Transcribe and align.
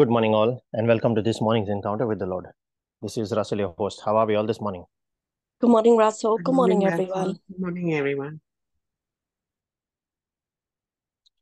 Good 0.00 0.08
morning, 0.08 0.34
all, 0.34 0.64
and 0.72 0.88
welcome 0.88 1.14
to 1.14 1.20
this 1.20 1.42
morning's 1.42 1.68
encounter 1.68 2.06
with 2.06 2.20
the 2.20 2.24
Lord. 2.24 2.46
This 3.02 3.18
is 3.18 3.32
Russell, 3.36 3.58
your 3.58 3.74
host. 3.76 4.00
How 4.02 4.16
are 4.16 4.24
we 4.24 4.34
all 4.34 4.46
this 4.46 4.58
morning? 4.58 4.86
Good 5.60 5.68
morning, 5.68 5.98
Russell. 5.98 6.38
Good 6.38 6.44
Good 6.44 6.54
morning, 6.54 6.78
morning, 6.78 6.92
everyone. 6.94 7.32
Good 7.48 7.60
morning, 7.60 7.92
everyone. 7.92 8.40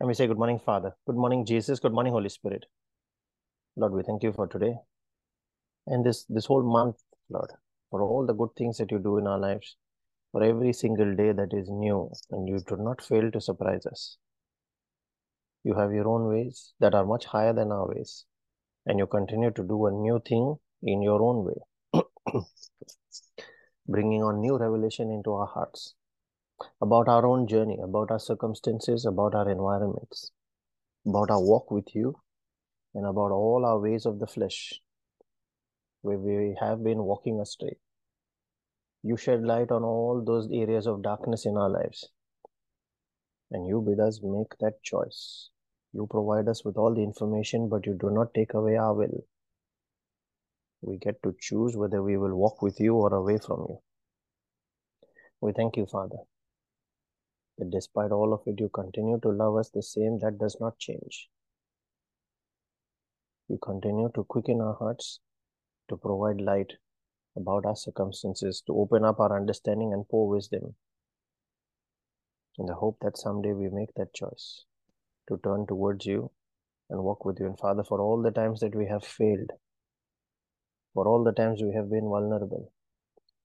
And 0.01 0.09
we 0.09 0.15
say, 0.15 0.27
Good 0.27 0.39
morning, 0.39 0.59
Father. 0.59 0.97
Good 1.07 1.15
morning, 1.15 1.47
Jesus. 1.47 1.79
Good 1.79 1.93
morning, 1.93 2.13
Holy 2.13 2.29
Spirit. 2.29 2.65
Lord, 3.77 3.93
we 3.93 4.03
thank 4.03 4.25
you 4.25 4.33
for 4.33 4.49
today 4.49 4.75
and 5.87 6.05
this 6.05 6.25
this 6.29 6.47
whole 6.47 6.65
month, 6.65 6.97
Lord, 7.31 7.53
for 7.93 8.03
all 8.03 8.27
the 8.27 8.35
good 8.35 8.57
things 8.59 8.79
that 8.79 8.91
you 8.91 8.99
do 8.99 9.19
in 9.19 9.29
our 9.29 9.39
lives, 9.39 9.77
for 10.33 10.43
every 10.43 10.73
single 10.73 11.15
day 11.15 11.31
that 11.31 11.53
is 11.53 11.69
new, 11.71 12.11
and 12.33 12.49
you 12.49 12.59
do 12.67 12.77
not 12.77 13.03
fail 13.03 13.31
to 13.31 13.41
surprise 13.41 13.87
us. 13.87 14.17
You 15.63 15.75
have 15.75 15.93
your 15.93 16.09
own 16.09 16.27
ways 16.27 16.73
that 16.81 16.97
are 16.97 17.07
much 17.07 17.25
higher 17.27 17.53
than 17.53 17.71
our 17.71 17.87
ways, 17.87 18.25
and 18.89 18.99
you 18.99 19.07
continue 19.07 19.51
to 19.51 19.63
do 19.63 19.87
a 19.87 19.93
new 19.93 20.21
thing 20.27 20.57
in 20.83 21.03
your 21.03 21.23
own 21.23 21.45
way, 21.45 22.03
bringing 23.87 24.23
on 24.23 24.41
new 24.41 24.57
revelation 24.57 25.11
into 25.11 25.33
our 25.35 25.47
hearts 25.47 25.95
about 26.81 27.07
our 27.07 27.27
own 27.27 27.47
journey, 27.47 27.79
about 27.83 28.11
our 28.11 28.19
circumstances, 28.19 29.05
about 29.05 29.35
our 29.35 29.51
environments, 29.51 30.33
about 31.07 31.31
our 31.31 31.41
walk 31.41 31.71
with 31.71 31.95
you, 31.95 32.17
and 32.95 33.05
about 33.07 33.31
all 33.31 33.65
our 33.67 33.79
ways 33.79 34.07
of 34.07 34.19
the 34.19 34.27
flesh 34.27 34.81
where 36.01 36.19
we 36.19 36.57
have 36.59 36.83
been 36.83 37.03
walking 37.05 37.41
astray. 37.41 37.77
You 39.03 39.19
shed 39.19 39.43
light 39.43 39.71
on 39.71 39.85
all 39.85 40.25
those 40.25 40.49
areas 40.51 40.87
of 40.87 41.03
darkness 41.03 41.45
in 41.45 41.57
our 41.57 41.69
lives, 41.69 42.09
and 43.51 43.67
you 43.67 43.83
bid 43.87 44.01
us 44.01 44.21
make 44.23 44.57
that 44.61 44.83
choice. 44.83 45.51
You 45.93 46.07
provide 46.07 46.49
us 46.49 46.65
with 46.65 46.77
all 46.77 46.95
the 46.95 47.03
information, 47.03 47.69
but 47.69 47.87
you 47.87 47.95
do 47.95 48.11
not 48.11 48.35
take 48.35 48.55
away 48.55 48.77
our 48.77 48.95
will. 48.95 49.25
We 50.83 50.99
get 50.99 51.23
to 51.23 51.35
choose 51.41 51.77
whether 51.77 52.03
we 52.03 52.17
will 52.17 52.37
walk 52.37 52.63
with 52.63 52.79
you 52.79 52.95
or 52.95 53.13
away 53.15 53.39
from 53.39 53.67
you. 53.69 53.79
We 55.41 55.53
thank 55.53 55.77
you, 55.77 55.87
Father, 55.87 56.19
that 57.57 57.71
despite 57.71 58.13
all 58.13 58.33
of 58.35 58.43
it, 58.47 58.61
you 58.61 58.69
continue 58.69 59.19
to 59.21 59.31
love 59.31 59.57
us 59.57 59.71
the 59.71 59.83
same. 59.83 60.19
That 60.19 60.39
does 60.39 60.59
not 60.61 60.79
change. 60.79 61.29
You 63.49 63.59
continue 63.59 64.11
to 64.15 64.25
quicken 64.25 64.61
our 64.61 64.75
hearts, 64.75 65.21
to 65.89 65.97
provide 65.97 66.41
light 66.41 66.75
about 67.35 67.65
our 67.65 67.77
circumstances, 67.77 68.63
to 68.67 68.75
open 68.75 69.05
up 69.05 69.21
our 69.21 69.35
understanding 69.35 69.93
and 69.93 70.07
pour 70.09 70.29
wisdom. 70.29 70.75
In 72.59 72.67
the 72.67 72.75
hope 72.75 72.99
that 73.01 73.17
someday 73.17 73.53
we 73.53 73.69
make 73.71 73.95
that 73.95 74.13
choice 74.13 74.65
to 75.29 75.39
turn 75.45 75.67
towards 75.67 76.07
you 76.07 76.31
and 76.91 77.03
walk 77.03 77.25
with 77.25 77.39
you. 77.41 77.47
And 77.47 77.59
Father, 77.59 77.85
for 77.85 78.01
all 78.01 78.23
the 78.23 78.31
times 78.31 78.61
that 78.61 78.75
we 78.75 78.87
have 78.87 79.05
failed, 79.05 79.51
for 80.95 81.07
all 81.07 81.23
the 81.23 81.33
times 81.33 81.63
we 81.63 81.75
have 81.75 81.91
been 81.91 82.09
vulnerable, 82.09 82.73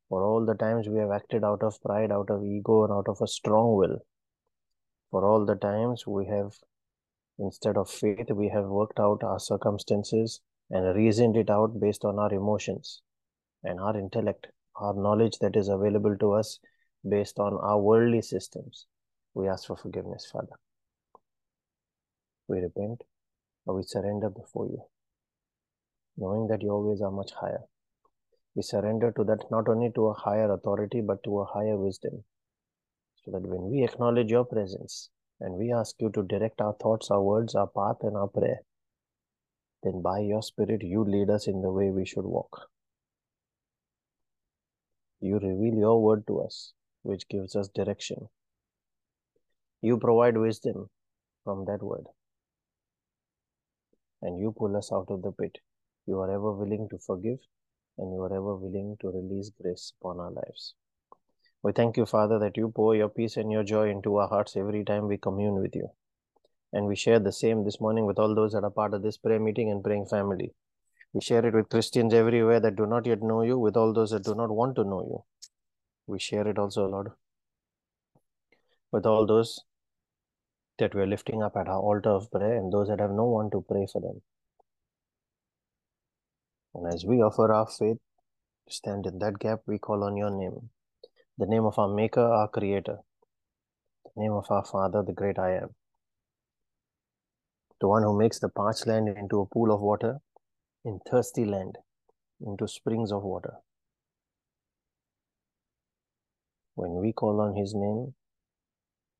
for 0.09 0.23
all 0.23 0.45
the 0.45 0.55
times 0.55 0.87
we 0.87 0.99
have 0.99 1.11
acted 1.11 1.43
out 1.43 1.63
of 1.63 1.81
pride, 1.81 2.11
out 2.11 2.29
of 2.29 2.43
ego, 2.43 2.83
and 2.83 2.93
out 2.93 3.07
of 3.07 3.21
a 3.21 3.27
strong 3.27 3.75
will, 3.75 3.99
for 5.11 5.25
all 5.25 5.45
the 5.45 5.55
times 5.55 6.07
we 6.07 6.25
have, 6.25 6.53
instead 7.37 7.77
of 7.77 7.89
faith, 7.89 8.31
we 8.31 8.49
have 8.49 8.65
worked 8.65 8.99
out 8.99 9.23
our 9.23 9.39
circumstances 9.39 10.41
and 10.69 10.95
reasoned 10.95 11.35
it 11.37 11.49
out 11.49 11.79
based 11.79 12.05
on 12.05 12.17
our 12.17 12.33
emotions 12.33 13.01
and 13.63 13.79
our 13.79 13.97
intellect, 13.97 14.47
our 14.75 14.93
knowledge 14.93 15.37
that 15.39 15.55
is 15.55 15.67
available 15.67 16.17
to 16.17 16.31
us 16.33 16.59
based 17.07 17.37
on 17.37 17.53
our 17.61 17.79
worldly 17.79 18.21
systems. 18.21 18.87
We 19.33 19.47
ask 19.47 19.67
for 19.67 19.77
forgiveness, 19.77 20.25
Father. 20.31 20.55
We 22.47 22.59
repent 22.59 23.03
or 23.65 23.75
we 23.75 23.83
surrender 23.83 24.29
before 24.29 24.67
you, 24.67 24.83
knowing 26.17 26.47
that 26.47 26.61
your 26.61 26.83
ways 26.83 27.01
are 27.01 27.11
much 27.11 27.31
higher. 27.31 27.63
We 28.55 28.61
surrender 28.61 29.11
to 29.13 29.23
that 29.23 29.49
not 29.49 29.67
only 29.67 29.91
to 29.95 30.07
a 30.07 30.13
higher 30.13 30.51
authority, 30.51 31.01
but 31.01 31.23
to 31.23 31.39
a 31.39 31.45
higher 31.45 31.77
wisdom. 31.77 32.23
So 33.23 33.31
that 33.31 33.47
when 33.47 33.71
we 33.71 33.83
acknowledge 33.83 34.29
your 34.29 34.45
presence 34.45 35.09
and 35.39 35.55
we 35.55 35.71
ask 35.71 35.95
you 35.99 36.11
to 36.11 36.23
direct 36.23 36.61
our 36.61 36.73
thoughts, 36.73 37.09
our 37.09 37.21
words, 37.21 37.55
our 37.55 37.67
path, 37.67 37.97
and 38.01 38.17
our 38.17 38.27
prayer, 38.27 38.59
then 39.81 40.01
by 40.01 40.19
your 40.19 40.41
Spirit, 40.41 40.81
you 40.83 41.03
lead 41.03 41.29
us 41.29 41.47
in 41.47 41.61
the 41.61 41.71
way 41.71 41.89
we 41.89 42.05
should 42.05 42.25
walk. 42.25 42.69
You 45.19 45.35
reveal 45.35 45.75
your 45.75 46.01
word 46.01 46.27
to 46.27 46.41
us, 46.41 46.73
which 47.01 47.27
gives 47.29 47.55
us 47.55 47.69
direction. 47.69 48.29
You 49.81 49.97
provide 49.97 50.37
wisdom 50.37 50.89
from 51.43 51.65
that 51.65 51.81
word. 51.81 52.05
And 54.23 54.39
you 54.39 54.53
pull 54.57 54.75
us 54.77 54.89
out 54.91 55.07
of 55.09 55.21
the 55.21 55.33
pit. 55.33 55.57
You 56.07 56.19
are 56.21 56.31
ever 56.31 56.53
willing 56.53 56.87
to 56.91 56.97
forgive, 56.97 57.39
and 57.97 58.13
you 58.13 58.21
are 58.21 58.33
ever 58.33 58.55
willing 58.55 58.95
to 59.01 59.09
release 59.09 59.51
grace 59.61 59.91
upon 59.99 60.19
our 60.21 60.31
lives. 60.31 60.73
We 61.61 61.73
thank 61.73 61.97
you, 61.97 62.05
Father, 62.05 62.39
that 62.39 62.55
you 62.55 62.69
pour 62.69 62.95
your 62.95 63.09
peace 63.09 63.35
and 63.35 63.51
your 63.51 63.63
joy 63.63 63.89
into 63.89 64.15
our 64.15 64.29
hearts 64.29 64.55
every 64.55 64.85
time 64.85 65.07
we 65.09 65.17
commune 65.17 65.61
with 65.61 65.75
you. 65.75 65.89
And 66.71 66.87
we 66.87 66.95
share 66.95 67.19
the 67.19 67.33
same 67.33 67.65
this 67.65 67.81
morning 67.81 68.05
with 68.05 68.17
all 68.17 68.33
those 68.33 68.53
that 68.53 68.63
are 68.63 68.71
part 68.71 68.93
of 68.93 69.03
this 69.03 69.17
prayer 69.17 69.41
meeting 69.41 69.69
and 69.69 69.83
praying 69.83 70.07
family. 70.07 70.53
We 71.13 71.21
share 71.21 71.45
it 71.45 71.53
with 71.53 71.69
Christians 71.69 72.13
everywhere 72.13 72.61
that 72.61 72.77
do 72.77 72.85
not 72.85 73.05
yet 73.05 73.21
know 73.21 73.43
you, 73.43 73.59
with 73.59 73.75
all 73.77 73.93
those 73.93 74.11
that 74.11 74.23
do 74.23 74.35
not 74.35 74.49
want 74.49 74.77
to 74.77 74.85
know 74.85 75.01
you. 75.01 75.23
We 76.07 76.17
share 76.19 76.47
it 76.47 76.57
also, 76.57 76.87
Lord, 76.87 77.11
with 78.91 79.05
all 79.05 79.25
those 79.25 79.59
that 80.79 80.95
we're 80.95 81.07
lifting 81.07 81.43
up 81.43 81.55
at 81.55 81.67
our 81.67 81.79
altar 81.79 82.09
of 82.09 82.31
prayer 82.31 82.57
and 82.57 82.71
those 82.71 82.87
that 82.87 82.99
have 82.99 83.11
no 83.11 83.25
one 83.25 83.49
to 83.51 83.63
pray 83.67 83.85
for 83.91 84.01
them. 84.01 84.21
And 86.75 86.93
as 86.93 87.05
we 87.05 87.17
offer 87.17 87.53
our 87.53 87.67
faith, 87.67 87.97
stand 88.69 89.05
in 89.05 89.19
that 89.19 89.39
gap, 89.39 89.59
we 89.67 89.77
call 89.77 90.03
on 90.03 90.17
your 90.17 90.31
name, 90.31 90.69
the 91.37 91.45
name 91.45 91.65
of 91.65 91.77
our 91.77 91.93
Maker, 91.93 92.21
our 92.25 92.47
Creator, 92.47 92.97
the 94.05 94.21
name 94.21 94.33
of 94.33 94.45
our 94.49 94.65
Father, 94.65 95.03
the 95.05 95.13
great 95.13 95.37
I 95.37 95.57
am, 95.57 95.75
the 97.79 97.87
one 97.87 98.03
who 98.03 98.17
makes 98.17 98.39
the 98.39 98.49
parched 98.49 98.87
land 98.87 99.09
into 99.09 99.39
a 99.41 99.45
pool 99.45 99.73
of 99.73 99.81
water, 99.81 100.19
in 100.85 100.99
thirsty 101.09 101.45
land 101.45 101.77
into 102.45 102.67
springs 102.67 103.11
of 103.11 103.23
water. 103.23 103.53
When 106.75 106.95
we 106.95 107.13
call 107.13 107.39
on 107.39 107.55
his 107.55 107.73
name, 107.73 108.15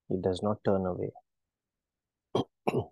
he 0.09 0.17
does 0.21 0.41
not 0.43 0.57
turn 0.65 0.85
away. 0.85 1.11
It 2.67 2.85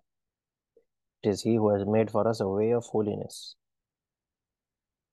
is 1.22 1.42
he 1.42 1.56
who 1.56 1.70
has 1.70 1.86
made 1.86 2.10
for 2.10 2.26
us 2.28 2.40
a 2.40 2.48
way 2.48 2.72
of 2.72 2.84
holiness. 2.84 3.56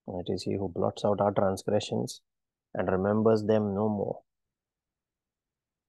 It 0.08 0.26
is 0.28 0.44
he 0.44 0.56
who 0.56 0.70
blots 0.70 1.06
out 1.06 1.22
our 1.22 1.32
transgressions 1.32 2.22
and 2.74 2.92
remembers 2.92 3.44
them 3.44 3.76
no 3.76 3.88
more. 3.88 4.22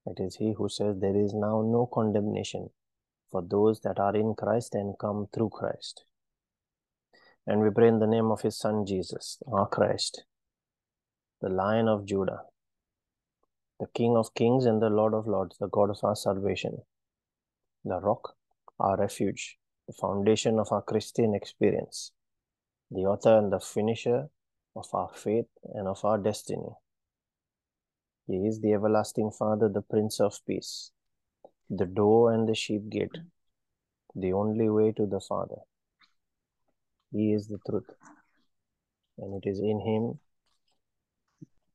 It 0.07 0.21
is 0.21 0.37
he 0.37 0.55
who 0.57 0.69
says 0.69 0.97
there 0.99 1.17
is 1.17 1.33
now 1.35 1.63
no 1.63 1.89
condemnation 1.93 2.71
for 3.31 3.43
those 3.43 3.81
that 3.81 3.99
are 3.99 4.15
in 4.17 4.35
Christ 4.35 4.75
and 4.75 4.99
come 4.99 5.29
through 5.33 5.51
Christ. 5.51 6.05
And 7.47 7.61
we 7.63 7.71
pray 7.71 7.89
in 7.89 7.99
the 7.99 8.07
name 8.07 8.31
of 8.31 8.43
his 8.43 8.59
Son 8.59 8.85
Jesus, 8.87 9.39
our 9.51 9.67
Christ, 9.69 10.25
the 11.41 11.49
Lion 11.49 11.89
of 11.89 12.05
Judah, 12.05 12.43
the 13.79 13.87
King 13.95 14.17
of 14.17 14.35
kings 14.35 14.67
and 14.67 14.83
the 14.83 14.91
Lord 14.91 15.15
of 15.15 15.27
lords, 15.27 15.57
the 15.59 15.69
God 15.69 15.91
of 15.91 15.99
our 16.03 16.17
salvation, 16.17 16.83
the 17.85 18.01
rock, 18.01 18.37
our 18.81 18.97
refuge, 18.97 19.59
the 19.87 19.95
foundation 20.01 20.59
of 20.59 20.69
our 20.73 20.83
Christian 20.83 21.35
experience, 21.35 22.13
the 22.91 23.03
author 23.03 23.39
and 23.39 23.53
the 23.53 23.61
finisher 23.61 24.29
of 24.77 24.87
our 24.93 25.11
faith 25.15 25.47
and 25.75 25.87
of 25.89 26.05
our 26.05 26.19
destiny. 26.19 26.73
He 28.27 28.47
is 28.47 28.61
the 28.61 28.73
everlasting 28.73 29.33
Father, 29.33 29.69
the 29.69 29.83
Prince 29.83 30.21
of 30.21 30.39
Peace, 30.47 30.93
the 31.69 31.87
door 31.87 32.33
and 32.33 32.49
the 32.49 32.55
sheep 32.55 32.89
gate, 32.89 33.19
the 34.15 34.33
only 34.33 34.69
way 34.69 34.93
to 34.93 35.07
the 35.07 35.21
Father. 35.21 35.63
He 37.13 37.33
is 37.33 37.49
the 37.49 37.59
truth, 37.69 37.91
and 39.19 39.43
it 39.43 39.49
is 39.49 39.59
in 39.59 39.81
Him 39.81 40.21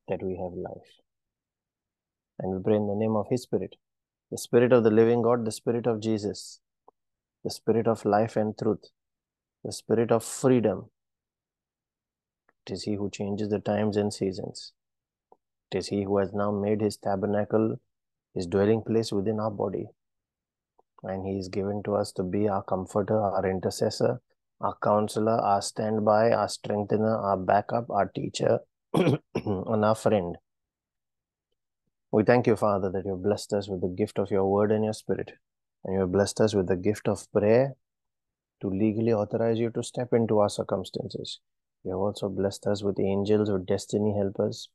that 0.08 0.24
we 0.24 0.38
have 0.38 0.54
life. 0.54 0.92
And 2.40 2.56
we 2.56 2.64
pray 2.64 2.76
in 2.76 2.88
the 2.88 2.96
name 2.96 3.16
of 3.16 3.28
His 3.30 3.44
Spirit, 3.44 3.76
the 4.32 4.38
Spirit 4.38 4.72
of 4.72 4.84
the 4.84 4.92
living 4.92 5.22
God, 5.22 5.46
the 5.46 5.52
Spirit 5.52 5.88
of 5.88 6.02
Jesus, 6.02 6.62
the 7.46 7.52
Spirit 7.52 7.88
of 7.88 8.04
life 8.06 8.36
and 8.38 8.58
truth, 8.58 8.90
the 9.64 9.72
Spirit 9.72 10.12
of 10.12 10.24
freedom. 10.24 10.90
It 12.66 12.74
is 12.74 12.84
He 12.84 12.96
who 12.96 13.12
changes 13.12 13.50
the 13.50 13.60
times 13.60 13.98
and 13.98 14.12
seasons. 14.12 14.74
It 15.72 15.78
is 15.78 15.88
He 15.88 16.02
who 16.02 16.18
has 16.18 16.34
now 16.34 16.50
made 16.52 16.82
His 16.82 16.98
tabernacle, 16.98 17.80
His 18.34 18.48
dwelling 18.48 18.82
place 18.82 19.12
within 19.12 19.40
our 19.40 19.52
body. 19.52 19.86
And 21.04 21.24
He 21.24 21.38
is 21.38 21.48
given 21.48 21.84
to 21.84 21.96
us 21.96 22.12
to 22.14 22.24
be 22.24 22.50
our 22.50 22.64
comforter, 22.64 23.22
our 23.22 23.48
intercessor, 23.48 24.22
our 24.60 24.76
counselor, 24.84 25.40
our 25.40 25.62
standby, 25.62 26.32
our 26.32 26.50
strengthener, 26.50 27.16
our 27.16 27.38
backup, 27.38 27.92
our 27.92 28.08
teacher, 28.08 28.58
and 28.96 29.86
our 29.86 29.96
friend. 29.96 30.36
We 32.12 32.24
thank 32.24 32.48
you, 32.48 32.56
Father, 32.56 32.90
that 32.90 33.06
you 33.06 33.12
have 33.12 33.22
blessed 33.22 33.54
us 33.54 33.70
with 33.70 33.82
the 33.82 33.88
gift 33.88 34.18
of 34.18 34.32
your 34.32 34.50
word 34.52 34.72
and 34.72 34.84
your 34.84 34.94
spirit. 34.94 35.34
And 35.86 35.94
you 35.94 36.00
have 36.02 36.12
blessed 36.12 36.42
us 36.42 36.56
with 36.56 36.68
the 36.68 36.76
gift 36.76 37.08
of 37.08 37.32
prayer 37.32 37.76
to 38.62 38.70
legally 38.70 39.14
authorize 39.14 39.60
you 39.60 39.70
to 39.70 39.84
step 39.84 40.14
into 40.14 40.40
our 40.40 40.50
circumstances. 40.50 41.40
You 41.84 41.92
have 41.92 42.00
also 42.00 42.28
blessed 42.28 42.66
us 42.66 42.84
with 42.84 43.00
angels, 43.00 43.52
with 43.52 43.68
destiny 43.68 44.16
helpers, 44.18 44.70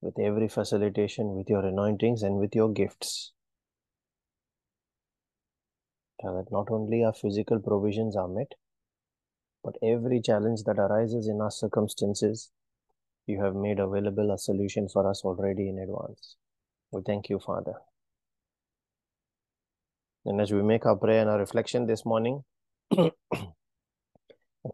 with 0.00 0.18
every 0.20 0.48
facilitation, 0.48 1.34
with 1.34 1.50
your 1.50 1.66
anointings, 1.66 2.22
and 2.22 2.38
with 2.38 2.54
your 2.54 2.72
gifts. 2.72 3.32
So 6.22 6.34
that 6.36 6.52
not 6.52 6.70
only 6.70 7.02
our 7.02 7.12
physical 7.12 7.58
provisions 7.58 8.16
are 8.16 8.28
met, 8.28 8.52
but 9.64 9.74
every 9.82 10.20
challenge 10.20 10.62
that 10.64 10.78
arises 10.78 11.26
in 11.26 11.40
our 11.40 11.50
circumstances, 11.50 12.52
you 13.26 13.42
have 13.42 13.56
made 13.56 13.80
available 13.80 14.30
a 14.30 14.38
solution 14.38 14.88
for 14.88 15.10
us 15.10 15.22
already 15.24 15.68
in 15.68 15.80
advance. 15.80 16.36
We 16.92 17.02
thank 17.02 17.28
you, 17.28 17.40
Father. 17.40 17.74
And 20.26 20.40
as 20.40 20.52
we 20.52 20.60
make 20.60 20.84
our 20.86 20.96
prayer 20.96 21.20
and 21.20 21.30
our 21.30 21.38
reflection 21.38 21.86
this 21.86 22.04
morning, 22.04 22.42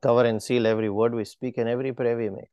cover 0.02 0.24
and 0.24 0.42
seal 0.42 0.66
every 0.66 0.88
word 0.88 1.14
we 1.14 1.26
speak 1.26 1.58
and 1.58 1.68
every 1.68 1.92
prayer 1.92 2.16
we 2.16 2.30
make, 2.30 2.48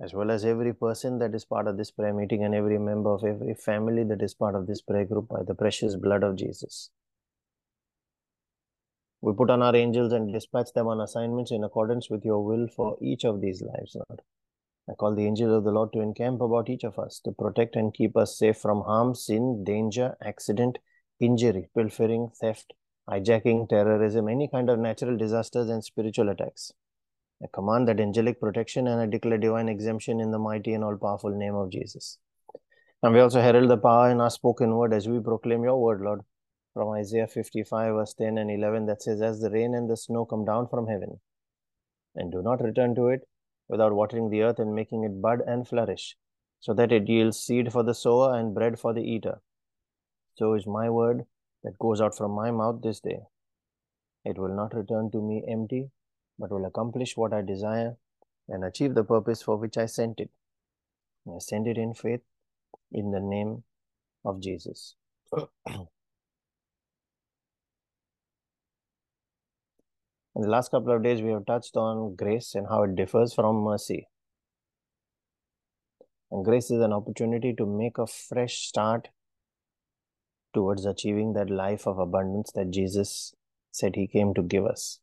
as 0.00 0.14
well 0.14 0.30
as 0.30 0.44
every 0.44 0.72
person 0.72 1.18
that 1.18 1.34
is 1.34 1.44
part 1.44 1.66
of 1.66 1.76
this 1.76 1.90
prayer 1.90 2.14
meeting 2.14 2.44
and 2.44 2.54
every 2.54 2.78
member 2.78 3.12
of 3.12 3.24
every 3.24 3.54
family 3.54 4.04
that 4.04 4.22
is 4.22 4.34
part 4.34 4.54
of 4.54 4.68
this 4.68 4.80
prayer 4.80 5.04
group 5.04 5.26
by 5.28 5.42
the 5.44 5.54
precious 5.54 5.96
blood 5.96 6.22
of 6.22 6.36
Jesus. 6.36 6.90
We 9.20 9.32
put 9.32 9.50
on 9.50 9.60
our 9.60 9.74
angels 9.74 10.12
and 10.12 10.32
dispatch 10.32 10.72
them 10.76 10.86
on 10.86 11.00
assignments 11.00 11.50
in 11.50 11.64
accordance 11.64 12.08
with 12.08 12.24
your 12.24 12.44
will 12.44 12.68
for 12.68 12.96
each 13.02 13.24
of 13.24 13.40
these 13.40 13.62
lives, 13.62 13.96
Lord. 13.96 14.22
I 14.88 14.94
call 14.94 15.16
the 15.16 15.26
angels 15.26 15.50
of 15.50 15.64
the 15.64 15.72
Lord 15.72 15.92
to 15.94 16.00
encamp 16.00 16.40
about 16.40 16.70
each 16.70 16.84
of 16.84 17.00
us, 17.00 17.20
to 17.24 17.32
protect 17.32 17.74
and 17.74 17.92
keep 17.92 18.16
us 18.16 18.38
safe 18.38 18.58
from 18.58 18.82
harm, 18.82 19.16
sin, 19.16 19.64
danger, 19.64 20.16
accident, 20.22 20.78
injury, 21.20 21.68
pilfering, 21.74 22.30
theft, 22.40 22.72
hijacking, 23.08 23.68
terrorism, 23.68 24.28
any 24.28 24.48
kind 24.48 24.70
of 24.70 24.78
natural 24.78 25.16
disasters 25.16 25.68
and 25.68 25.84
spiritual 25.84 26.28
attacks. 26.28 26.72
I 27.42 27.46
command 27.52 27.88
that 27.88 28.00
angelic 28.00 28.40
protection 28.40 28.88
and 28.88 29.00
I 29.00 29.06
declare 29.06 29.38
divine 29.38 29.68
exemption 29.68 30.20
in 30.20 30.30
the 30.30 30.38
mighty 30.38 30.74
and 30.74 30.82
all 30.82 30.96
powerful 30.96 31.30
name 31.30 31.54
of 31.54 31.70
Jesus. 31.70 32.18
And 33.02 33.14
we 33.14 33.20
also 33.20 33.40
herald 33.40 33.70
the 33.70 33.76
power 33.76 34.10
in 34.10 34.20
our 34.20 34.30
spoken 34.30 34.74
word 34.74 34.92
as 34.92 35.08
we 35.08 35.20
proclaim 35.20 35.62
your 35.62 35.80
word, 35.80 36.00
Lord, 36.00 36.22
from 36.74 36.88
Isaiah 36.90 37.28
55, 37.28 37.94
verse 37.94 38.14
10 38.14 38.38
and 38.38 38.50
11, 38.50 38.86
that 38.86 39.02
says, 39.02 39.22
As 39.22 39.40
the 39.40 39.50
rain 39.50 39.74
and 39.74 39.88
the 39.88 39.96
snow 39.96 40.24
come 40.24 40.44
down 40.44 40.66
from 40.66 40.88
heaven, 40.88 41.20
and 42.16 42.32
do 42.32 42.42
not 42.42 42.60
return 42.60 42.96
to 42.96 43.08
it 43.08 43.28
without 43.68 43.94
watering 43.94 44.30
the 44.30 44.42
earth 44.42 44.58
and 44.58 44.74
making 44.74 45.04
it 45.04 45.22
bud 45.22 45.40
and 45.46 45.68
flourish, 45.68 46.16
so 46.58 46.74
that 46.74 46.90
it 46.90 47.08
yields 47.08 47.38
seed 47.38 47.72
for 47.72 47.84
the 47.84 47.94
sower 47.94 48.36
and 48.36 48.54
bread 48.54 48.80
for 48.80 48.92
the 48.92 49.02
eater. 49.02 49.40
So 50.38 50.54
is 50.54 50.68
my 50.68 50.88
word 50.88 51.24
that 51.64 51.78
goes 51.80 52.00
out 52.00 52.16
from 52.16 52.30
my 52.30 52.52
mouth 52.52 52.80
this 52.80 53.00
day. 53.00 53.22
It 54.24 54.38
will 54.38 54.54
not 54.54 54.72
return 54.72 55.10
to 55.10 55.20
me 55.20 55.42
empty, 55.48 55.90
but 56.38 56.52
will 56.52 56.64
accomplish 56.64 57.16
what 57.16 57.32
I 57.32 57.42
desire 57.42 57.96
and 58.48 58.64
achieve 58.64 58.94
the 58.94 59.02
purpose 59.02 59.42
for 59.42 59.56
which 59.56 59.76
I 59.76 59.86
sent 59.86 60.20
it. 60.20 60.30
And 61.26 61.34
I 61.34 61.38
send 61.40 61.66
it 61.66 61.76
in 61.76 61.92
faith 61.92 62.20
in 62.92 63.10
the 63.10 63.18
name 63.18 63.64
of 64.24 64.40
Jesus. 64.40 64.94
In 70.36 70.42
the 70.42 70.50
last 70.50 70.70
couple 70.70 70.94
of 70.94 71.02
days, 71.02 71.20
we 71.20 71.32
have 71.32 71.46
touched 71.46 71.76
on 71.76 72.14
grace 72.14 72.54
and 72.54 72.68
how 72.68 72.84
it 72.84 72.94
differs 72.94 73.34
from 73.34 73.56
mercy. 73.56 74.06
And 76.30 76.44
grace 76.44 76.70
is 76.70 76.80
an 76.80 76.92
opportunity 76.92 77.52
to 77.54 77.66
make 77.66 77.98
a 77.98 78.06
fresh 78.06 78.58
start 78.68 79.08
towards 80.54 80.84
achieving 80.84 81.32
that 81.34 81.50
life 81.50 81.86
of 81.86 81.98
abundance 81.98 82.50
that 82.54 82.70
Jesus 82.70 83.34
said 83.70 83.96
he 83.96 84.06
came 84.06 84.34
to 84.34 84.42
give 84.42 84.64
us. 84.64 85.00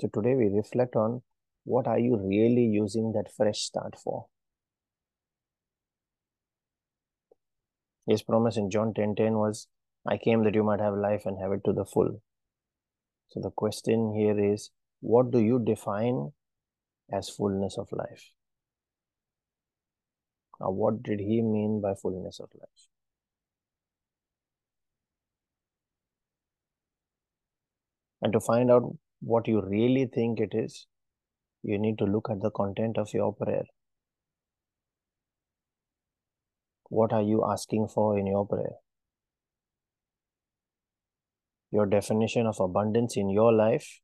So 0.00 0.08
today 0.12 0.34
we 0.34 0.48
reflect 0.48 0.94
on 0.94 1.22
what 1.64 1.86
are 1.86 1.98
you 1.98 2.16
really 2.16 2.64
using 2.64 3.12
that 3.12 3.32
fresh 3.36 3.60
start 3.60 3.96
for? 4.02 4.26
His 8.06 8.22
promise 8.22 8.56
in 8.56 8.70
John 8.70 8.94
10:10 8.94 9.16
10, 9.16 9.38
was 9.38 9.66
I 10.06 10.16
came 10.16 10.44
that 10.44 10.54
you 10.54 10.62
might 10.62 10.80
have 10.80 10.94
life 10.94 11.26
and 11.26 11.38
have 11.38 11.52
it 11.52 11.62
to 11.64 11.72
the 11.72 11.84
full. 11.84 12.22
So 13.28 13.40
the 13.40 13.50
question 13.50 14.14
here 14.14 14.38
is, 14.52 14.70
what 15.00 15.30
do 15.30 15.38
you 15.38 15.58
define 15.58 16.32
as 17.12 17.28
fullness 17.28 17.76
of 17.76 17.92
life? 17.92 18.32
Now, 20.60 20.70
what 20.70 21.02
did 21.02 21.20
he 21.20 21.40
mean 21.40 21.80
by 21.80 21.94
fullness 21.94 22.40
of 22.40 22.48
life? 22.54 22.88
And 28.20 28.32
to 28.32 28.40
find 28.40 28.70
out 28.70 28.82
what 29.20 29.46
you 29.46 29.60
really 29.60 30.06
think 30.06 30.40
it 30.40 30.52
is, 30.52 30.86
you 31.62 31.78
need 31.78 31.98
to 31.98 32.04
look 32.04 32.28
at 32.30 32.40
the 32.40 32.50
content 32.50 32.98
of 32.98 33.14
your 33.14 33.32
prayer. 33.32 33.64
What 36.88 37.12
are 37.12 37.22
you 37.22 37.44
asking 37.48 37.88
for 37.88 38.18
in 38.18 38.26
your 38.26 38.46
prayer? 38.46 38.76
Your 41.70 41.86
definition 41.86 42.46
of 42.46 42.58
abundance 42.60 43.16
in 43.16 43.28
your 43.28 43.52
life 43.52 44.00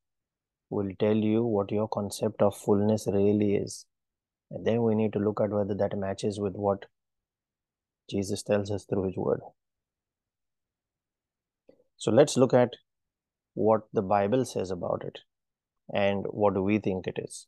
will 0.69 0.91
tell 0.99 1.17
you 1.17 1.43
what 1.45 1.73
your 1.73 1.89
concept 1.89 2.43
of 2.43 2.57
fullness 2.57 3.07
really 3.11 3.55
is. 3.55 3.87
And 4.55 4.65
then 4.65 4.83
we 4.83 4.95
need 4.95 5.13
to 5.15 5.19
look 5.19 5.41
at 5.41 5.51
whether 5.51 5.75
that 5.75 5.99
matches 5.99 6.39
with 6.39 6.55
what 6.55 6.87
Jesus 8.09 8.43
tells 8.43 8.71
us 8.71 8.85
through 8.85 9.07
his 9.07 9.17
word. 9.17 9.41
So 11.97 12.13
let's 12.13 12.37
look 12.37 12.55
at 12.55 12.71
what 13.55 13.83
the 13.93 14.03
Bible 14.03 14.45
says 14.45 14.71
about 14.71 15.03
it 15.05 15.21
and 15.93 16.25
what 16.29 16.55
do 16.55 16.63
we 16.63 16.79
think 16.79 17.09
it 17.09 17.19
is. 17.19 17.47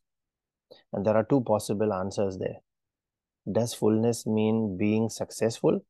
And 0.91 1.05
there 1.05 1.15
are 1.15 1.23
two 1.23 1.41
possible 1.41 1.93
answers 1.93 2.37
there. 2.39 2.57
Does 3.49 3.73
fullness 3.73 4.25
mean 4.27 4.77
being 4.77 5.09
successful? 5.09 5.85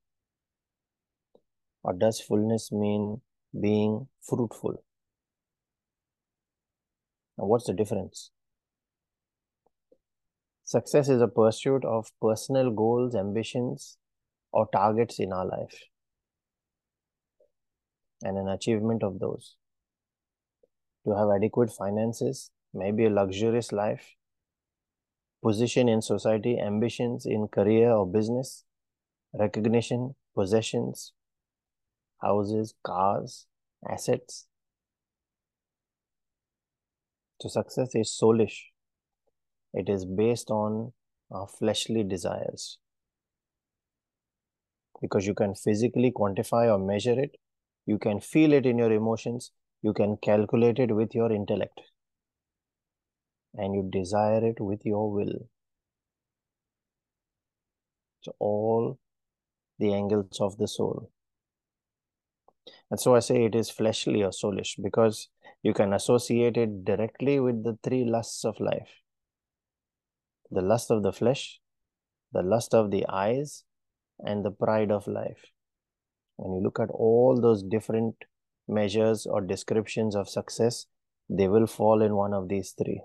Or 1.81 1.93
does 1.93 2.21
fullness 2.21 2.71
mean 2.71 3.21
being 3.59 4.07
fruitful. 4.21 4.83
Now, 7.37 7.45
what's 7.45 7.65
the 7.65 7.73
difference? 7.73 8.29
Success 10.67 11.07
is 11.07 11.21
a 11.21 11.29
pursuit 11.29 11.85
of 11.85 12.11
personal 12.21 12.71
goals, 12.71 13.15
ambitions, 13.15 13.97
or 14.51 14.67
targets 14.67 15.17
in 15.17 15.31
our 15.31 15.45
life, 15.45 15.81
and 18.21 18.37
an 18.37 18.49
achievement 18.49 19.01
of 19.01 19.17
those. 19.17 19.55
To 21.05 21.15
have 21.15 21.29
adequate 21.33 21.71
finances, 21.71 22.51
maybe 22.73 23.05
a 23.05 23.09
luxurious 23.09 23.71
life, 23.71 24.15
position 25.41 25.87
in 25.87 26.01
society, 26.01 26.59
ambitions 26.59 27.25
in 27.25 27.47
career 27.47 27.89
or 27.89 28.05
business, 28.05 28.65
recognition, 29.33 30.15
possessions, 30.35 31.13
houses, 32.21 32.73
cars, 32.83 33.45
assets. 33.89 34.47
So 37.39 37.47
success 37.47 37.95
is 37.95 38.09
soulish. 38.21 38.76
It 39.77 39.89
is 39.89 40.05
based 40.05 40.49
on 40.49 40.91
our 41.29 41.47
fleshly 41.47 42.03
desires. 42.03 42.79
Because 44.99 45.27
you 45.27 45.35
can 45.35 45.53
physically 45.53 46.11
quantify 46.11 46.65
or 46.73 46.79
measure 46.79 47.19
it, 47.19 47.37
you 47.85 47.99
can 47.99 48.19
feel 48.19 48.53
it 48.53 48.65
in 48.65 48.79
your 48.79 48.91
emotions, 48.91 49.51
you 49.83 49.93
can 49.93 50.17
calculate 50.17 50.79
it 50.79 50.95
with 50.95 51.13
your 51.13 51.31
intellect, 51.31 51.79
and 53.53 53.75
you 53.75 53.87
desire 53.91 54.43
it 54.43 54.59
with 54.59 54.83
your 54.83 55.11
will. 55.11 55.47
So 58.21 58.33
all 58.39 58.97
the 59.77 59.93
angles 59.93 60.39
of 60.41 60.57
the 60.57 60.67
soul. 60.67 61.11
And 62.89 62.99
so 62.99 63.13
I 63.13 63.19
say 63.19 63.45
it 63.45 63.53
is 63.53 63.69
fleshly 63.69 64.23
or 64.23 64.31
soulish 64.31 64.81
because 64.81 65.29
you 65.61 65.75
can 65.75 65.93
associate 65.93 66.57
it 66.57 66.83
directly 66.83 67.39
with 67.39 67.63
the 67.63 67.77
three 67.83 68.05
lusts 68.05 68.43
of 68.43 68.59
life 68.59 68.89
the 70.51 70.61
lust 70.61 70.91
of 70.91 71.03
the 71.03 71.11
flesh, 71.13 71.59
the 72.33 72.41
lust 72.41 72.73
of 72.73 72.91
the 72.91 73.05
eyes, 73.07 73.63
and 74.19 74.43
the 74.43 74.51
pride 74.51 74.91
of 74.91 75.07
life. 75.07 75.51
When 76.37 76.53
you 76.53 76.61
look 76.61 76.79
at 76.79 76.89
all 76.89 77.39
those 77.39 77.63
different 77.63 78.15
measures 78.67 79.25
or 79.25 79.41
descriptions 79.41 80.15
of 80.15 80.29
success, 80.29 80.85
they 81.29 81.47
will 81.47 81.67
fall 81.67 82.01
in 82.01 82.15
one 82.15 82.33
of 82.33 82.47
these 82.47 82.71
three. 82.71 83.01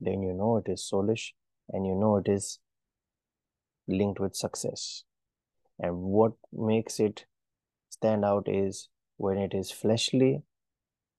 Then 0.00 0.22
you 0.22 0.32
know 0.32 0.56
it 0.56 0.70
is 0.70 0.88
soulish 0.90 1.32
and 1.68 1.86
you 1.86 1.94
know 1.94 2.16
it 2.16 2.28
is 2.28 2.58
linked 3.86 4.20
with 4.20 4.34
success. 4.34 5.04
And 5.78 5.96
what 5.96 6.32
makes 6.52 7.00
it 7.00 7.26
stand 7.90 8.24
out 8.24 8.48
is 8.48 8.88
when 9.16 9.38
it 9.38 9.54
is 9.54 9.70
fleshly, 9.70 10.42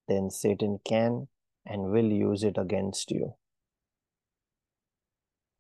then 0.08 0.30
Satan 0.30 0.80
can 0.84 1.28
and 1.66 1.92
will 1.92 2.12
use 2.12 2.44
it 2.44 2.58
against 2.58 3.12
you. 3.12 3.36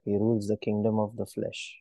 He 0.03 0.15
rules 0.15 0.47
the 0.47 0.57
kingdom 0.57 0.99
of 0.99 1.15
the 1.15 1.25
flesh. 1.25 1.77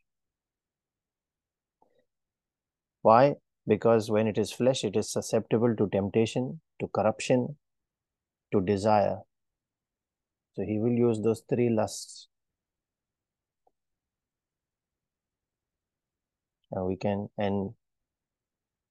Why? 3.02 3.36
Because 3.66 4.10
when 4.10 4.26
it 4.26 4.36
is 4.36 4.52
flesh, 4.52 4.84
it 4.84 4.96
is 4.96 5.10
susceptible 5.10 5.74
to 5.76 5.88
temptation, 5.88 6.60
to 6.80 6.88
corruption, 6.88 7.56
to 8.52 8.60
desire. 8.60 9.20
So 10.54 10.62
he 10.62 10.78
will 10.78 10.92
use 10.92 11.20
those 11.20 11.42
three 11.48 11.70
lusts. 11.70 12.28
And 16.72 16.86
we 16.86 16.96
can, 16.96 17.30
and 17.38 17.74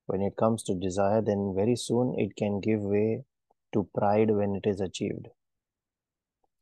when 0.05 0.21
it 0.21 0.35
comes 0.35 0.63
to 0.63 0.73
desire, 0.73 1.21
then 1.21 1.53
very 1.55 1.75
soon 1.75 2.15
it 2.17 2.35
can 2.35 2.59
give 2.59 2.81
way 2.81 3.23
to 3.73 3.87
pride 3.93 4.31
when 4.31 4.55
it 4.55 4.67
is 4.67 4.81
achieved. 4.81 5.27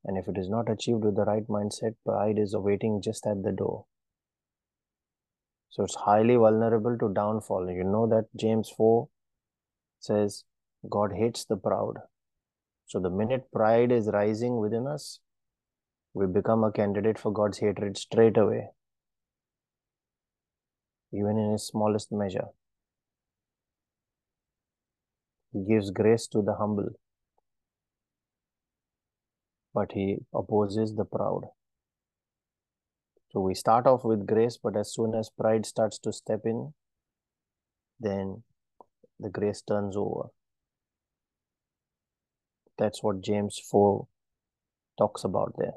And 0.08 0.18
if 0.18 0.28
it 0.28 0.38
is 0.38 0.50
not 0.50 0.72
achieved 0.72 1.04
with 1.04 1.16
the 1.16 1.26
right 1.26 1.46
mindset, 1.48 1.96
pride 2.06 2.40
is 2.40 2.54
awaiting 2.54 3.02
just 3.02 3.28
at 3.28 3.44
the 3.44 3.52
door. 3.52 3.86
So 5.70 5.84
it's 5.84 5.96
highly 5.96 6.38
vulnerable 6.38 6.98
to 6.98 7.14
downfall. 7.14 7.70
You 7.70 7.84
know 7.84 8.08
that 8.08 8.26
James 8.36 8.70
4 8.70 9.10
says, 10.00 10.46
God 10.90 11.12
hates 11.14 11.44
the 11.46 11.58
proud. 11.58 11.98
So 12.86 13.00
the 13.00 13.10
minute 13.10 13.52
pride 13.52 13.92
is 13.92 14.08
rising 14.08 14.58
within 14.58 14.88
us, 14.88 15.20
we 16.14 16.26
become 16.26 16.64
a 16.64 16.72
candidate 16.72 17.20
for 17.20 17.32
God's 17.34 17.58
hatred 17.60 17.98
straight 17.98 18.38
away, 18.38 18.70
even 21.12 21.38
in 21.38 21.52
his 21.52 21.68
smallest 21.68 22.12
measure. 22.12 22.48
He 25.52 25.66
gives 25.68 25.92
grace 25.92 26.28
to 26.28 26.42
the 26.42 26.56
humble, 26.56 26.90
but 29.78 29.92
he 29.92 30.18
opposes 30.34 30.96
the 30.96 31.06
proud. 31.06 31.42
So 33.32 33.42
we 33.42 33.54
start 33.54 33.86
off 33.86 34.04
with 34.04 34.26
grace, 34.26 34.58
but 34.58 34.76
as 34.76 34.92
soon 34.92 35.14
as 35.14 35.30
pride 35.30 35.68
starts 35.68 36.00
to 36.00 36.12
step 36.12 36.46
in, 36.46 36.74
then 38.00 38.42
the 39.20 39.30
grace 39.30 39.62
turns 39.62 39.96
over. 39.96 40.30
That's 42.80 43.04
what 43.04 43.22
James 43.22 43.60
4 43.70 44.08
talks 44.98 45.24
about 45.24 45.54
there. 45.60 45.76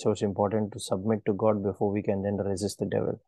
So 0.00 0.10
it's 0.10 0.20
important 0.20 0.72
to 0.72 0.80
submit 0.80 1.24
to 1.24 1.32
God 1.32 1.62
before 1.62 1.90
we 1.90 2.02
can 2.02 2.22
then 2.24 2.36
resist 2.36 2.78
the 2.78 2.84
devil. 2.84 3.22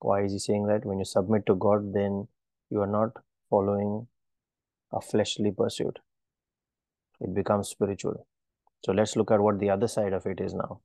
Why 0.00 0.22
is 0.24 0.32
he 0.32 0.40
saying 0.40 0.66
that? 0.66 0.84
When 0.84 0.98
you 0.98 1.04
submit 1.04 1.46
to 1.46 1.54
God, 1.54 1.94
then 1.94 2.26
you 2.70 2.80
are 2.80 2.92
not 2.98 3.22
following 3.48 4.08
a 4.92 5.00
fleshly 5.00 5.52
pursuit. 5.52 5.98
It 7.20 7.34
becomes 7.34 7.68
spiritual. 7.68 8.26
So 8.84 8.92
let's 8.92 9.16
look 9.16 9.30
at 9.30 9.40
what 9.40 9.58
the 9.58 9.70
other 9.70 9.88
side 9.88 10.12
of 10.12 10.26
it 10.26 10.40
is 10.40 10.54
now. 10.54 10.80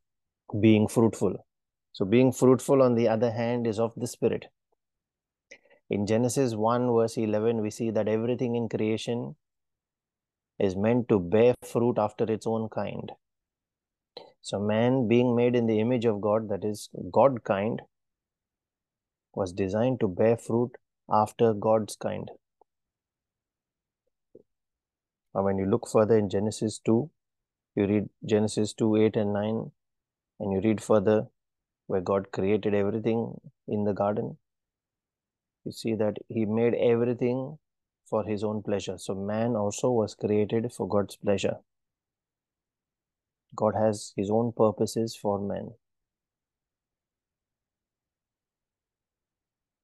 Being 0.59 0.87
fruitful. 0.87 1.45
So 1.91 2.05
being 2.05 2.31
fruitful, 2.31 2.81
on 2.81 2.95
the 2.95 3.07
other 3.07 3.31
hand, 3.31 3.67
is 3.67 3.79
of 3.79 3.93
the 3.95 4.07
Spirit. 4.07 4.47
In 5.89 6.07
Genesis 6.07 6.55
1, 6.55 6.91
verse 6.91 7.17
11, 7.17 7.61
we 7.61 7.69
see 7.69 7.91
that 7.91 8.07
everything 8.07 8.55
in 8.55 8.67
creation 8.67 9.35
is 10.57 10.75
meant 10.75 11.07
to 11.09 11.19
bear 11.19 11.53
fruit 11.63 11.97
after 11.99 12.23
its 12.31 12.47
own 12.47 12.69
kind. 12.69 13.11
So, 14.41 14.59
man 14.59 15.07
being 15.07 15.35
made 15.35 15.55
in 15.55 15.67
the 15.67 15.79
image 15.79 16.05
of 16.05 16.19
God, 16.19 16.49
that 16.49 16.65
is 16.65 16.89
God 17.11 17.43
kind, 17.43 17.81
was 19.33 19.53
designed 19.53 19.99
to 19.99 20.07
bear 20.07 20.37
fruit 20.37 20.71
after 21.11 21.53
God's 21.53 21.95
kind. 21.95 22.29
And 25.33 25.45
when 25.45 25.57
you 25.57 25.65
look 25.65 25.87
further 25.87 26.17
in 26.17 26.29
Genesis 26.29 26.79
2, 26.79 27.09
you 27.75 27.87
read 27.87 28.09
Genesis 28.25 28.73
2 28.73 28.95
8 28.97 29.15
and 29.15 29.33
9, 29.33 29.71
and 30.39 30.53
you 30.53 30.61
read 30.61 30.81
further 30.81 31.27
where 31.87 32.01
God 32.01 32.31
created 32.31 32.73
everything 32.73 33.39
in 33.67 33.83
the 33.83 33.93
garden. 33.93 34.37
You 35.65 35.71
see 35.71 35.95
that 35.95 36.17
He 36.27 36.45
made 36.45 36.75
everything 36.75 37.57
for 38.05 38.23
His 38.23 38.43
own 38.43 38.61
pleasure. 38.61 38.97
So, 38.97 39.15
man 39.15 39.55
also 39.55 39.89
was 39.89 40.13
created 40.13 40.71
for 40.71 40.87
God's 40.87 41.15
pleasure. 41.15 41.57
God 43.55 43.73
has 43.75 44.13
His 44.15 44.29
own 44.29 44.51
purposes 44.51 45.15
for 45.15 45.39
man. 45.39 45.71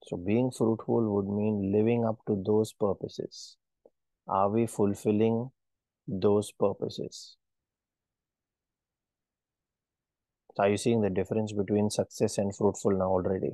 So, 0.03 0.17
being 0.17 0.51
fruitful 0.51 1.13
would 1.15 1.27
mean 1.27 1.71
living 1.71 2.05
up 2.05 2.19
to 2.27 2.41
those 2.45 2.73
purposes. 2.73 3.57
Are 4.29 4.49
we 4.49 4.67
fulfilling 4.67 5.49
those 6.07 6.51
purposes? 6.51 7.35
So 10.55 10.63
are 10.63 10.69
you 10.69 10.77
seeing 10.77 11.01
the 11.01 11.09
difference 11.09 11.51
between 11.51 11.89
success 11.89 12.37
and 12.37 12.55
fruitful 12.55 12.91
now 12.91 13.09
already? 13.09 13.51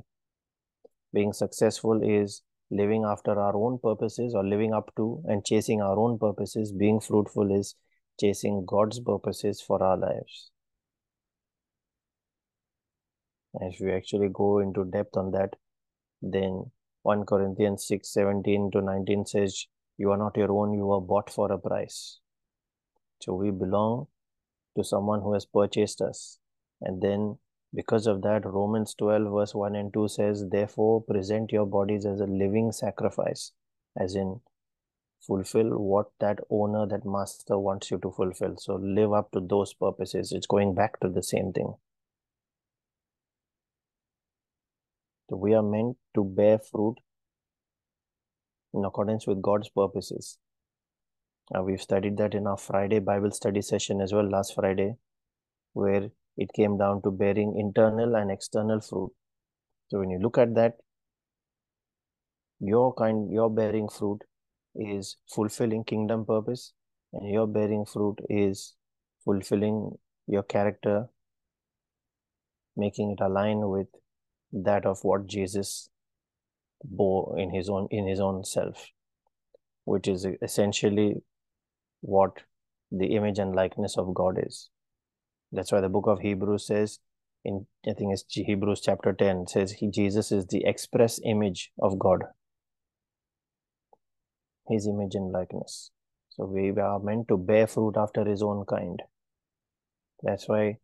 Being 1.14 1.32
successful 1.32 2.02
is 2.02 2.42
living 2.70 3.04
after 3.04 3.38
our 3.38 3.56
own 3.56 3.78
purposes 3.78 4.34
or 4.34 4.44
living 4.44 4.74
up 4.74 4.92
to 4.96 5.22
and 5.24 5.44
chasing 5.46 5.80
our 5.80 5.98
own 5.98 6.18
purposes. 6.18 6.72
Being 6.72 7.00
fruitful 7.00 7.50
is 7.58 7.74
chasing 8.20 8.64
God's 8.66 9.00
purposes 9.00 9.62
for 9.62 9.82
our 9.82 9.96
lives. 9.96 10.50
And 13.54 13.72
if 13.72 13.80
we 13.80 13.92
actually 13.92 14.28
go 14.30 14.58
into 14.58 14.84
depth 14.84 15.16
on 15.16 15.30
that, 15.30 15.54
then 16.20 16.70
1 17.02 17.24
Corinthians 17.24 17.86
6 17.86 18.12
17 18.12 18.70
to 18.72 18.82
19 18.82 19.24
says, 19.26 19.66
You 19.98 20.10
are 20.10 20.16
not 20.16 20.36
your 20.36 20.52
own, 20.52 20.74
you 20.74 20.90
are 20.92 21.00
bought 21.00 21.30
for 21.30 21.50
a 21.50 21.58
price. 21.58 22.18
So 23.20 23.34
we 23.34 23.50
belong 23.50 24.08
to 24.76 24.84
someone 24.84 25.22
who 25.22 25.32
has 25.32 25.46
purchased 25.46 26.00
us. 26.00 26.38
And 26.80 27.00
then 27.00 27.38
because 27.74 28.06
of 28.06 28.22
that, 28.22 28.44
Romans 28.44 28.94
12, 28.94 29.32
verse 29.32 29.54
1 29.54 29.74
and 29.74 29.92
2 29.92 30.08
says, 30.08 30.44
Therefore, 30.50 31.02
present 31.02 31.52
your 31.52 31.66
bodies 31.66 32.06
as 32.06 32.20
a 32.20 32.26
living 32.26 32.72
sacrifice, 32.72 33.52
as 33.98 34.14
in 34.14 34.40
fulfill 35.26 35.78
what 35.78 36.06
that 36.20 36.38
owner, 36.50 36.86
that 36.86 37.04
master 37.04 37.58
wants 37.58 37.90
you 37.90 37.98
to 37.98 38.10
fulfill. 38.10 38.56
So 38.58 38.76
live 38.76 39.12
up 39.12 39.30
to 39.32 39.40
those 39.40 39.74
purposes. 39.74 40.32
It's 40.32 40.46
going 40.46 40.74
back 40.74 41.00
to 41.00 41.08
the 41.08 41.22
same 41.22 41.52
thing. 41.52 41.74
So 45.28 45.36
we 45.36 45.54
are 45.54 45.62
meant 45.62 45.96
to 46.14 46.24
bear 46.24 46.58
fruit 46.58 46.98
in 48.76 48.84
accordance 48.84 49.26
with 49.26 49.42
God's 49.42 49.68
purposes. 49.70 50.38
Uh, 51.54 51.62
we've 51.62 51.80
studied 51.80 52.16
that 52.18 52.34
in 52.34 52.46
our 52.46 52.56
Friday 52.58 52.98
Bible 52.98 53.30
study 53.30 53.62
session 53.62 54.00
as 54.00 54.12
well, 54.12 54.28
last 54.28 54.54
Friday, 54.54 54.94
where 55.72 56.10
it 56.36 56.50
came 56.54 56.76
down 56.76 57.02
to 57.02 57.10
bearing 57.10 57.56
internal 57.58 58.16
and 58.16 58.30
external 58.30 58.80
fruit. 58.80 59.10
So 59.88 60.00
when 60.00 60.10
you 60.10 60.18
look 60.18 60.38
at 60.38 60.54
that, 60.56 60.74
your 62.60 62.94
kind, 62.94 63.30
your 63.32 63.48
bearing 63.48 63.88
fruit 63.88 64.20
is 64.74 65.16
fulfilling 65.34 65.84
kingdom 65.84 66.26
purpose, 66.26 66.72
and 67.12 67.32
your 67.32 67.46
bearing 67.46 67.86
fruit 67.86 68.18
is 68.28 68.74
fulfilling 69.24 69.92
your 70.26 70.42
character, 70.42 71.06
making 72.76 73.12
it 73.12 73.22
align 73.22 73.68
with 73.68 73.88
that 74.52 74.84
of 74.84 74.98
what 75.02 75.26
Jesus 75.26 75.88
bore 76.90 77.38
in 77.38 77.50
his 77.50 77.68
own 77.68 77.88
in 77.90 78.06
his 78.06 78.20
own 78.20 78.44
self, 78.44 78.88
which 79.84 80.08
is 80.08 80.26
essentially 80.42 81.22
what 82.00 82.42
the 82.90 83.14
image 83.16 83.38
and 83.38 83.54
likeness 83.54 83.96
of 83.98 84.14
God 84.14 84.38
is. 84.44 84.70
That's 85.52 85.72
why 85.72 85.80
the 85.80 85.88
book 85.88 86.06
of 86.06 86.20
Hebrews 86.20 86.66
says 86.66 86.98
in 87.44 87.66
I 87.88 87.92
think 87.92 88.12
it's 88.12 88.24
Hebrews 88.28 88.80
chapter 88.80 89.12
10 89.12 89.46
says 89.48 89.72
he 89.72 89.90
Jesus 89.90 90.32
is 90.32 90.46
the 90.46 90.64
express 90.64 91.20
image 91.24 91.70
of 91.80 91.98
God. 91.98 92.24
His 94.68 94.86
image 94.86 95.14
and 95.14 95.30
likeness. 95.32 95.90
So 96.30 96.44
we 96.44 96.70
are 96.70 96.98
meant 96.98 97.28
to 97.28 97.38
bear 97.38 97.66
fruit 97.66 97.96
after 97.96 98.24
his 98.24 98.42
own 98.42 98.64
kind. 98.66 99.00
That's 100.22 100.48
why 100.48 100.78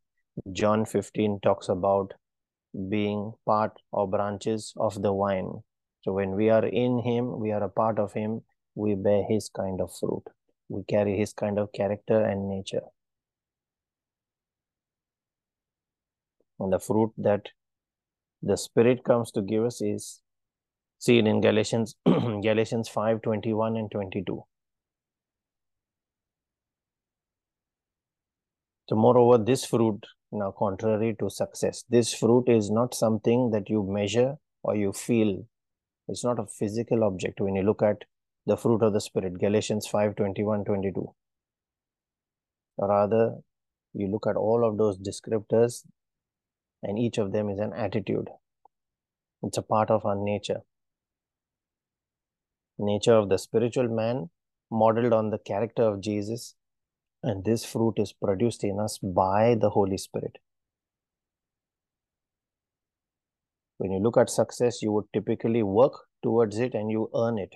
John 0.53 0.85
15 0.87 1.41
talks 1.43 1.69
about 1.69 2.15
being 2.89 3.33
part 3.45 3.73
or 3.91 4.09
branches 4.09 4.73
of 4.77 5.03
the 5.03 5.13
vine. 5.13 5.63
So 6.03 6.13
when 6.13 6.33
we 6.33 6.51
are 6.51 6.65
in 6.65 6.99
him, 6.99 7.39
we 7.39 7.53
are 7.53 7.63
a 7.63 7.69
part 7.69 7.99
of 7.99 8.13
him, 8.13 8.43
we 8.75 8.95
bear 8.95 9.25
his 9.29 9.49
kind 9.49 9.81
of 9.81 9.95
fruit. 9.95 10.25
We 10.69 10.83
carry 10.85 11.17
his 11.17 11.33
kind 11.33 11.59
of 11.59 11.73
character 11.73 12.25
and 12.25 12.49
nature. 12.49 12.83
And 16.59 16.73
the 16.73 16.79
fruit 16.79 17.13
that 17.19 17.49
the 18.43 18.57
Spirit 18.57 19.05
comes 19.05 19.31
to 19.33 19.43
give 19.43 19.65
us 19.65 19.81
is 19.81 20.21
seen 20.99 21.27
in 21.27 21.41
Galatians 21.41 21.95
Galatians 22.07 22.89
5 22.89 23.23
21 23.23 23.77
and 23.77 23.91
22. 23.91 24.45
So, 28.89 28.97
moreover, 28.97 29.43
this 29.43 29.65
fruit, 29.65 30.05
now 30.33 30.53
contrary 30.57 31.17
to 31.21 31.31
success, 31.31 31.85
this 31.89 32.13
fruit 32.13 32.49
is 32.49 32.71
not 32.71 32.95
something 32.95 33.51
that 33.51 33.71
you 33.71 33.83
measure 33.85 34.37
or 34.63 34.77
you 34.77 34.93
feel. 34.93 35.47
It's 36.09 36.25
not 36.25 36.39
a 36.39 36.47
physical 36.47 37.05
object 37.05 37.41
when 37.41 37.55
you 37.55 37.63
look 37.63 37.83
at 37.83 38.05
the 38.47 38.57
fruit 38.57 38.83
of 38.83 38.93
the 38.93 39.01
Spirit, 39.01 39.39
Galatians 39.39 39.87
5 39.87 40.17
21 40.17 40.65
22. 40.65 41.15
Rather, 42.79 43.37
you 43.95 44.09
look 44.09 44.27
at 44.27 44.37
all 44.37 44.67
of 44.67 44.79
those 44.79 44.99
descriptors 44.99 45.85
and 46.83 46.99
each 46.99 47.19
of 47.19 47.33
them 47.33 47.49
is 47.49 47.59
an 47.59 47.73
attitude. 47.73 48.29
It's 49.43 49.59
a 49.59 49.63
part 49.63 49.91
of 49.91 50.05
our 50.05 50.17
nature. 50.17 50.63
Nature 52.79 53.15
of 53.15 53.29
the 53.29 53.39
spiritual 53.39 53.89
man 53.89 54.31
modeled 54.71 55.13
on 55.13 55.31
the 55.31 55.39
character 55.39 55.83
of 55.83 56.01
Jesus. 56.01 56.55
And 57.23 57.45
this 57.45 57.65
fruit 57.65 57.95
is 57.99 58.13
produced 58.13 58.65
in 58.65 58.81
us 58.81 58.99
by 58.99 59.55
the 59.55 59.71
Holy 59.71 59.99
Spirit. 59.99 60.39
When 63.83 63.91
you 63.91 63.99
look 63.99 64.17
at 64.17 64.31
success, 64.31 64.81
you 64.81 64.93
would 64.93 65.07
typically 65.13 65.65
work 65.65 65.95
towards 66.23 66.61
it 66.61 66.73
and 66.73 66.89
you 66.89 67.11
earn 67.17 67.37
it. 67.37 67.53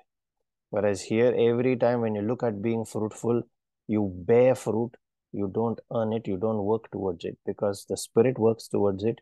Whereas 0.70 1.02
here, 1.02 1.32
every 1.38 1.76
time 1.76 2.00
when 2.00 2.16
you 2.16 2.22
look 2.22 2.42
at 2.42 2.60
being 2.60 2.84
fruitful, 2.84 3.44
you 3.86 4.12
bear 4.26 4.56
fruit, 4.56 4.90
you 5.30 5.48
don't 5.54 5.78
earn 5.94 6.12
it, 6.12 6.26
you 6.26 6.36
don't 6.36 6.64
work 6.64 6.90
towards 6.90 7.24
it 7.24 7.38
because 7.46 7.86
the 7.88 7.96
Spirit 7.96 8.40
works 8.40 8.66
towards 8.66 9.04
it 9.04 9.20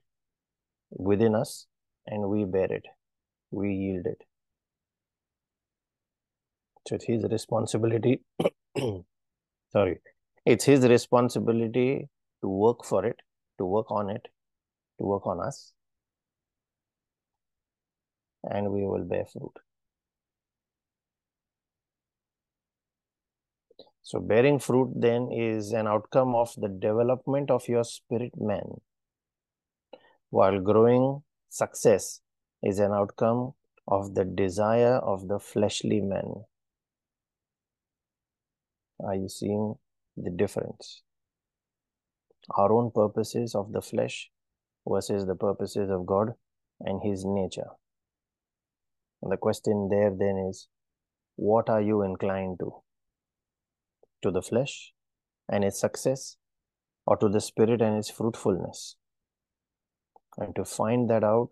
within 0.92 1.34
us 1.34 1.66
and 2.06 2.30
we 2.30 2.46
bear 2.46 2.72
it, 2.72 2.86
we 3.50 3.74
yield 3.74 4.06
it. 4.06 4.22
So 6.88 6.94
it's 6.94 7.04
his 7.04 7.24
responsibility. 7.24 8.22
Sorry, 9.72 10.00
it's 10.46 10.64
his 10.64 10.88
responsibility 10.88 12.08
to 12.40 12.48
work 12.48 12.82
for 12.82 13.04
it, 13.04 13.20
to 13.58 13.66
work 13.66 13.90
on 13.90 14.08
it, 14.08 14.26
to 14.98 15.04
work 15.04 15.26
on 15.26 15.40
us, 15.40 15.74
and 18.50 18.70
we 18.70 18.84
will 18.84 19.04
bear 19.04 19.24
fruit. 19.24 19.52
So, 24.02 24.20
bearing 24.20 24.58
fruit 24.58 24.92
then 24.94 25.30
is 25.32 25.72
an 25.72 25.86
outcome 25.86 26.34
of 26.34 26.54
the 26.56 26.68
development 26.68 27.50
of 27.50 27.66
your 27.68 27.84
spirit 27.84 28.32
man, 28.38 28.80
while 30.28 30.60
growing 30.60 31.22
success 31.48 32.20
is 32.62 32.78
an 32.80 32.92
outcome 32.92 33.54
of 33.88 34.14
the 34.14 34.24
desire 34.24 34.96
of 34.96 35.28
the 35.28 35.38
fleshly 35.38 36.02
man. 36.02 36.44
Are 39.00 39.14
you 39.14 39.28
seeing 39.28 39.76
the 40.16 40.30
difference? 40.30 41.02
Our 42.50 42.72
own 42.72 42.90
purposes 42.90 43.54
of 43.54 43.72
the 43.72 43.80
flesh 43.80 44.30
versus 44.86 45.26
the 45.26 45.34
purposes 45.34 45.90
of 45.90 46.04
God 46.04 46.34
and 46.80 47.02
His 47.02 47.24
nature. 47.24 47.70
And 49.24 49.32
the 49.32 49.38
question 49.38 49.88
there 49.90 50.10
then 50.10 50.36
is 50.50 50.68
what 51.36 51.70
are 51.70 51.80
you 51.80 52.02
inclined 52.02 52.58
to? 52.60 52.74
To 54.22 54.30
the 54.30 54.42
flesh 54.42 54.92
and 55.48 55.64
its 55.64 55.80
success, 55.80 56.36
or 57.06 57.16
to 57.16 57.30
the 57.30 57.40
spirit 57.40 57.80
and 57.80 57.96
its 57.96 58.10
fruitfulness? 58.10 58.96
And 60.36 60.54
to 60.56 60.64
find 60.66 61.08
that 61.08 61.24
out, 61.24 61.50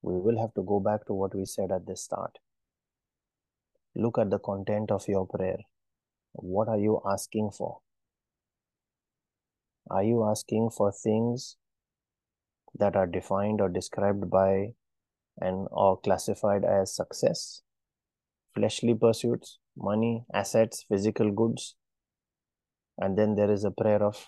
we 0.00 0.14
will 0.14 0.40
have 0.40 0.54
to 0.54 0.62
go 0.62 0.78
back 0.78 1.06
to 1.06 1.12
what 1.12 1.34
we 1.34 1.44
said 1.44 1.72
at 1.72 1.86
the 1.86 1.96
start. 1.96 2.38
Look 3.96 4.16
at 4.16 4.30
the 4.30 4.38
content 4.38 4.92
of 4.92 5.08
your 5.08 5.26
prayer. 5.26 5.58
What 6.34 6.68
are 6.68 6.78
you 6.78 7.00
asking 7.04 7.50
for? 7.50 7.80
Are 9.90 10.04
you 10.04 10.24
asking 10.24 10.70
for 10.70 10.92
things 10.92 11.56
that 12.78 12.94
are 12.94 13.08
defined 13.08 13.60
or 13.60 13.68
described 13.68 14.30
by 14.30 14.74
and 15.40 15.68
or 15.70 15.98
classified 16.00 16.64
as 16.64 16.94
success? 16.94 17.62
Fleshly 18.54 18.94
pursuits, 18.94 19.58
money, 19.76 20.24
assets, 20.32 20.84
physical 20.88 21.30
goods. 21.30 21.76
And 22.98 23.16
then 23.16 23.36
there 23.36 23.50
is 23.50 23.64
a 23.64 23.70
prayer 23.70 24.02
of, 24.02 24.26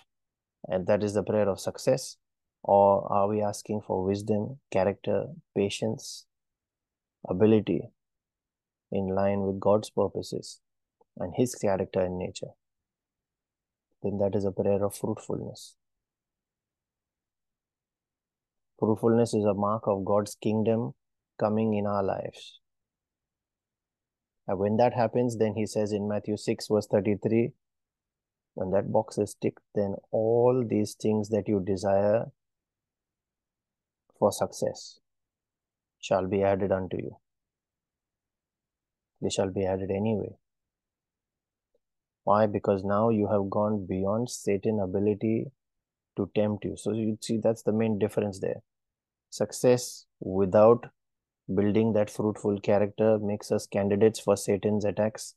and 0.67 0.87
that 0.87 1.03
is 1.03 1.13
the 1.13 1.23
prayer 1.23 1.49
of 1.49 1.59
success. 1.59 2.17
Or 2.63 3.11
are 3.11 3.27
we 3.27 3.41
asking 3.41 3.81
for 3.81 4.03
wisdom, 4.03 4.59
character, 4.71 5.25
patience, 5.55 6.25
ability 7.27 7.89
in 8.91 9.07
line 9.07 9.41
with 9.41 9.59
God's 9.59 9.89
purposes? 9.89 10.59
and 11.17 11.33
his 11.35 11.55
character 11.55 11.99
and 12.01 12.17
nature, 12.17 12.53
then 14.03 14.17
that 14.17 14.35
is 14.35 14.45
a 14.45 14.51
prayer 14.51 14.83
of 14.83 14.95
fruitfulness. 14.95 15.75
Fruitfulness 18.79 19.33
is 19.33 19.45
a 19.45 19.53
mark 19.53 19.83
of 19.87 20.05
God's 20.05 20.35
kingdom 20.35 20.93
coming 21.41 21.73
in 21.73 21.87
our 21.87 22.03
lives. 22.03 22.59
And 24.47 24.59
when 24.59 24.77
that 24.77 24.93
happens, 24.93 25.37
then 25.37 25.53
he 25.55 25.65
says 25.65 25.91
in 25.91 26.07
Matthew 26.07 26.37
6, 26.37 26.67
verse 26.69 26.87
33, 26.87 27.51
when 28.53 28.71
that 28.71 28.91
box 28.91 29.17
is 29.17 29.35
ticked, 29.41 29.63
then 29.75 29.95
all 30.11 30.65
these 30.67 30.93
things 30.93 31.29
that 31.29 31.47
you 31.47 31.63
desire 31.65 32.25
for 34.19 34.31
success 34.31 34.99
shall 35.99 36.27
be 36.27 36.43
added 36.43 36.71
unto 36.71 36.97
you. 36.97 37.17
They 39.21 39.29
shall 39.29 39.51
be 39.51 39.65
added 39.65 39.89
anyway. 39.89 40.35
Why? 42.23 42.45
Because 42.45 42.83
now 42.83 43.09
you 43.09 43.27
have 43.31 43.49
gone 43.49 43.85
beyond 43.87 44.29
Satan' 44.29 44.79
ability 44.79 45.45
to 46.17 46.29
tempt 46.35 46.65
you. 46.65 46.75
So 46.75 46.91
you 46.91 47.17
see 47.21 47.39
that's 47.41 47.63
the 47.63 47.71
main 47.71 47.97
difference 47.99 48.39
there. 48.39 48.61
Success 49.29 50.05
without 50.19 50.87
building 51.53 51.93
that 51.93 52.09
fruitful 52.09 52.59
character 52.61 53.19
makes 53.19 53.51
us 53.51 53.67
candidates 53.67 54.19
for 54.19 54.37
Satan's 54.37 54.85
attacks. 54.85 55.35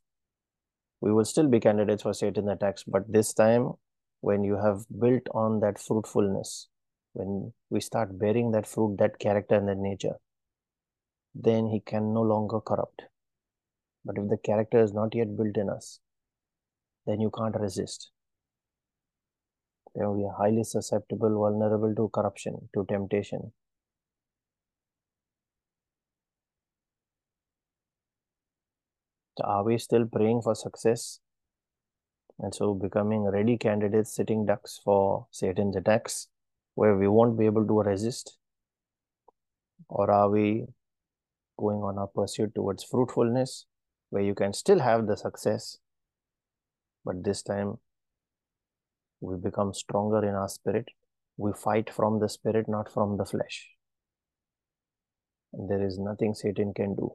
We 1.00 1.12
will 1.12 1.24
still 1.24 1.48
be 1.48 1.60
candidates 1.60 2.02
for 2.02 2.14
Satan's 2.14 2.48
attacks, 2.48 2.84
but 2.84 3.10
this 3.12 3.32
time 3.34 3.72
when 4.20 4.42
you 4.42 4.56
have 4.56 4.84
built 4.98 5.22
on 5.32 5.60
that 5.60 5.78
fruitfulness, 5.78 6.68
when 7.12 7.52
we 7.70 7.80
start 7.80 8.18
bearing 8.18 8.52
that 8.52 8.66
fruit, 8.66 8.96
that 8.98 9.18
character 9.18 9.56
and 9.56 9.68
that 9.68 9.78
nature, 9.78 10.16
then 11.34 11.66
he 11.66 11.80
can 11.80 12.14
no 12.14 12.22
longer 12.22 12.60
corrupt. 12.60 13.02
But 14.04 14.18
if 14.18 14.28
the 14.28 14.36
character 14.36 14.82
is 14.82 14.92
not 14.92 15.14
yet 15.14 15.36
built 15.36 15.56
in 15.56 15.68
us, 15.68 16.00
then 17.06 17.20
you 17.20 17.30
can't 17.30 17.58
resist. 17.58 18.10
Then 19.94 20.10
we 20.16 20.24
are 20.24 20.34
highly 20.36 20.64
susceptible, 20.64 21.30
vulnerable 21.30 21.94
to 21.94 22.08
corruption, 22.12 22.68
to 22.74 22.84
temptation. 22.88 23.52
Are 29.42 29.64
we 29.64 29.78
still 29.78 30.06
praying 30.06 30.42
for 30.42 30.54
success? 30.54 31.20
And 32.38 32.54
so 32.54 32.74
becoming 32.74 33.24
ready 33.24 33.56
candidates, 33.56 34.14
sitting 34.14 34.44
ducks 34.44 34.80
for 34.84 35.26
Satan's 35.30 35.76
attacks, 35.76 36.28
where 36.74 36.96
we 36.96 37.08
won't 37.08 37.38
be 37.38 37.46
able 37.46 37.66
to 37.66 37.80
resist? 37.82 38.36
Or 39.88 40.10
are 40.10 40.30
we 40.30 40.66
going 41.56 41.82
on 41.82 41.98
our 41.98 42.08
pursuit 42.08 42.54
towards 42.54 42.84
fruitfulness, 42.84 43.66
where 44.10 44.22
you 44.22 44.34
can 44.34 44.52
still 44.52 44.80
have 44.80 45.06
the 45.06 45.16
success, 45.16 45.78
but 47.04 47.22
this 47.22 47.42
time 47.42 47.78
we 49.20 49.36
become 49.36 49.72
stronger 49.72 50.26
in 50.26 50.34
our 50.34 50.48
spirit. 50.48 50.88
We 51.36 51.52
fight 51.52 51.90
from 51.90 52.20
the 52.20 52.28
spirit, 52.28 52.68
not 52.68 52.92
from 52.92 53.16
the 53.16 53.24
flesh. 53.24 53.70
And 55.52 55.68
there 55.68 55.84
is 55.84 55.98
nothing 55.98 56.34
Satan 56.34 56.72
can 56.74 56.94
do. 56.94 57.14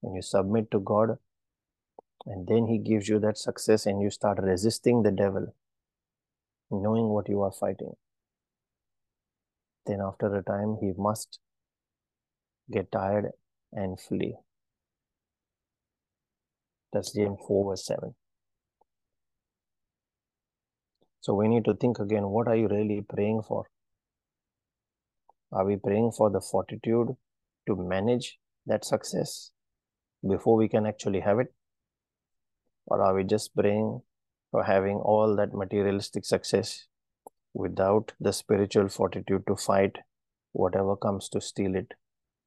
When 0.00 0.14
you 0.14 0.22
submit 0.22 0.70
to 0.72 0.80
God, 0.80 1.16
and 2.26 2.46
then 2.46 2.66
He 2.66 2.78
gives 2.78 3.08
you 3.08 3.18
that 3.20 3.38
success, 3.38 3.86
and 3.86 4.00
you 4.00 4.10
start 4.10 4.38
resisting 4.40 5.02
the 5.02 5.10
devil, 5.10 5.54
knowing 6.70 7.08
what 7.08 7.28
you 7.28 7.42
are 7.42 7.52
fighting. 7.52 7.94
Then, 9.86 10.00
after 10.00 10.34
a 10.34 10.42
time, 10.42 10.78
he 10.80 10.92
must 10.96 11.38
get 12.72 12.90
tired 12.90 13.32
and 13.72 14.00
flee. 14.00 14.36
That's 16.92 17.12
James 17.12 17.38
4, 17.46 17.70
verse 17.70 17.84
7. 17.84 18.14
So 21.20 21.34
we 21.34 21.48
need 21.48 21.64
to 21.64 21.74
think 21.74 21.98
again 21.98 22.28
what 22.28 22.48
are 22.48 22.56
you 22.56 22.68
really 22.68 23.00
praying 23.00 23.42
for? 23.48 23.64
Are 25.52 25.64
we 25.64 25.76
praying 25.76 26.12
for 26.12 26.30
the 26.30 26.40
fortitude 26.40 27.16
to 27.66 27.76
manage 27.76 28.38
that 28.66 28.84
success 28.84 29.50
before 30.28 30.56
we 30.56 30.68
can 30.68 30.86
actually 30.86 31.20
have 31.20 31.38
it? 31.38 31.52
Or 32.86 33.02
are 33.02 33.14
we 33.14 33.24
just 33.24 33.54
praying 33.54 34.02
for 34.50 34.62
having 34.62 34.96
all 34.96 35.36
that 35.36 35.54
materialistic 35.54 36.24
success 36.24 36.86
without 37.54 38.12
the 38.20 38.32
spiritual 38.32 38.88
fortitude 38.88 39.46
to 39.46 39.56
fight 39.56 39.98
whatever 40.52 40.96
comes 40.96 41.28
to 41.30 41.40
steal 41.40 41.74
it, 41.74 41.94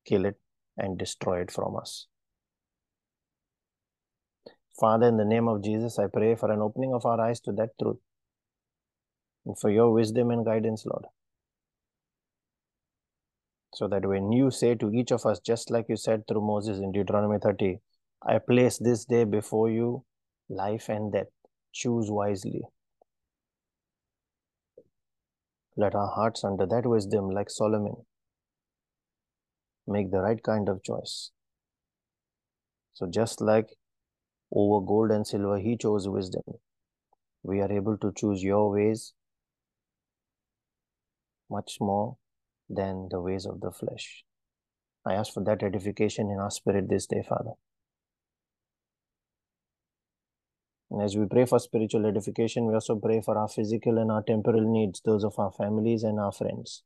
kill 0.05 0.25
it, 0.25 0.39
and 0.77 0.97
destroy 0.97 1.41
it 1.41 1.51
from 1.51 1.75
us? 1.75 2.07
Father, 4.79 5.07
in 5.07 5.17
the 5.17 5.25
name 5.25 5.47
of 5.47 5.63
Jesus, 5.63 5.97
I 5.97 6.05
pray 6.05 6.35
for 6.35 6.51
an 6.51 6.61
opening 6.61 6.93
of 6.93 7.05
our 7.05 7.19
eyes 7.19 7.39
to 7.41 7.51
that 7.53 7.69
truth 7.81 7.97
and 9.45 9.57
for 9.57 9.71
your 9.71 9.91
wisdom 9.91 10.29
and 10.29 10.45
guidance, 10.45 10.85
Lord. 10.85 11.05
So 13.73 13.87
that 13.87 14.05
when 14.05 14.31
you 14.31 14.51
say 14.51 14.75
to 14.75 14.91
each 14.91 15.11
of 15.11 15.25
us, 15.25 15.39
just 15.39 15.71
like 15.71 15.85
you 15.89 15.95
said 15.95 16.27
through 16.27 16.41
Moses 16.41 16.79
in 16.79 16.91
Deuteronomy 16.91 17.37
30, 17.39 17.79
I 18.25 18.37
place 18.39 18.77
this 18.77 19.05
day 19.05 19.23
before 19.23 19.69
you 19.69 20.03
life 20.49 20.89
and 20.89 21.11
death. 21.11 21.27
Choose 21.73 22.09
wisely. 22.09 22.61
Let 25.75 25.93
our 25.93 26.07
hearts, 26.07 26.43
under 26.43 26.65
that 26.65 26.85
wisdom, 26.85 27.29
like 27.29 27.49
Solomon, 27.49 27.97
make 29.85 30.11
the 30.11 30.21
right 30.21 30.41
kind 30.41 30.69
of 30.69 30.83
choice. 30.83 31.31
So 32.93 33.07
just 33.07 33.41
like 33.41 33.75
over 34.51 34.85
gold 34.85 35.11
and 35.11 35.27
silver, 35.27 35.59
he 35.59 35.77
chose 35.77 36.09
wisdom. 36.09 36.41
We 37.43 37.61
are 37.61 37.71
able 37.71 37.97
to 37.99 38.11
choose 38.15 38.43
your 38.43 38.71
ways 38.71 39.13
much 41.49 41.77
more 41.79 42.17
than 42.69 43.07
the 43.09 43.21
ways 43.21 43.45
of 43.45 43.61
the 43.61 43.71
flesh. 43.71 44.23
I 45.05 45.13
ask 45.13 45.33
for 45.33 45.43
that 45.43 45.63
edification 45.63 46.29
in 46.29 46.39
our 46.39 46.51
spirit 46.51 46.89
this 46.89 47.05
day, 47.05 47.23
Father. 47.27 47.51
And 50.89 51.01
as 51.01 51.17
we 51.17 51.25
pray 51.25 51.45
for 51.45 51.59
spiritual 51.59 52.05
edification, 52.05 52.65
we 52.65 52.73
also 52.73 52.95
pray 52.95 53.21
for 53.21 53.37
our 53.37 53.49
physical 53.49 53.97
and 53.97 54.11
our 54.11 54.23
temporal 54.23 54.61
needs, 54.61 55.01
those 55.01 55.23
of 55.23 55.37
our 55.37 55.51
families 55.51 56.03
and 56.03 56.19
our 56.19 56.31
friends. 56.31 56.83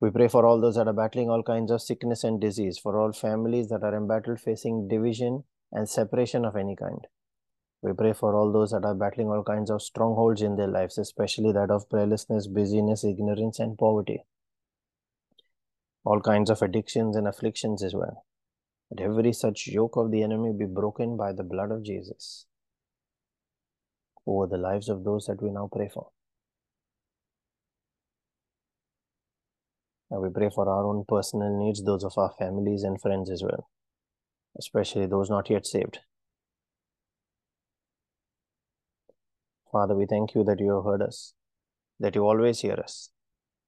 We 0.00 0.10
pray 0.10 0.28
for 0.28 0.44
all 0.44 0.60
those 0.60 0.74
that 0.74 0.88
are 0.88 0.92
battling 0.92 1.30
all 1.30 1.42
kinds 1.42 1.70
of 1.70 1.80
sickness 1.80 2.24
and 2.24 2.40
disease, 2.40 2.76
for 2.76 2.98
all 2.98 3.12
families 3.12 3.68
that 3.68 3.84
are 3.84 3.96
embattled 3.96 4.40
facing 4.40 4.88
division 4.88 5.44
and 5.70 5.88
separation 5.88 6.44
of 6.44 6.56
any 6.56 6.76
kind. 6.76 7.06
We 7.82 7.92
pray 7.94 8.12
for 8.12 8.34
all 8.34 8.52
those 8.52 8.72
that 8.72 8.84
are 8.84 8.94
battling 8.94 9.28
all 9.28 9.42
kinds 9.42 9.70
of 9.70 9.82
strongholds 9.82 10.42
in 10.42 10.56
their 10.56 10.68
lives, 10.68 10.98
especially 10.98 11.52
that 11.52 11.70
of 11.70 11.88
prayerlessness, 11.88 12.52
busyness, 12.52 13.02
ignorance, 13.04 13.58
and 13.58 13.78
poverty. 13.78 14.24
All 16.04 16.20
kinds 16.20 16.50
of 16.50 16.62
addictions 16.62 17.16
and 17.16 17.26
afflictions 17.26 17.82
as 17.82 17.94
well. 17.94 18.24
That 18.92 19.04
every 19.04 19.32
such 19.32 19.68
yoke 19.68 19.96
of 19.96 20.10
the 20.10 20.22
enemy 20.22 20.52
be 20.52 20.66
broken 20.66 21.16
by 21.16 21.32
the 21.32 21.42
blood 21.42 21.70
of 21.70 21.82
Jesus 21.82 22.44
over 24.26 24.46
the 24.46 24.58
lives 24.58 24.90
of 24.90 25.02
those 25.02 25.24
that 25.26 25.42
we 25.42 25.50
now 25.50 25.68
pray 25.72 25.88
for. 25.88 26.08
And 30.10 30.20
we 30.20 30.28
pray 30.28 30.50
for 30.54 30.68
our 30.68 30.84
own 30.84 31.04
personal 31.08 31.58
needs, 31.58 31.82
those 31.82 32.04
of 32.04 32.12
our 32.18 32.34
families 32.38 32.82
and 32.82 33.00
friends 33.00 33.30
as 33.30 33.42
well, 33.42 33.70
especially 34.58 35.06
those 35.06 35.30
not 35.30 35.48
yet 35.48 35.66
saved. 35.66 36.00
Father, 39.72 39.96
we 39.96 40.04
thank 40.04 40.34
you 40.34 40.44
that 40.44 40.60
you 40.60 40.74
have 40.74 40.84
heard 40.84 41.00
us, 41.00 41.32
that 41.98 42.14
you 42.14 42.26
always 42.26 42.60
hear 42.60 42.74
us. 42.74 43.08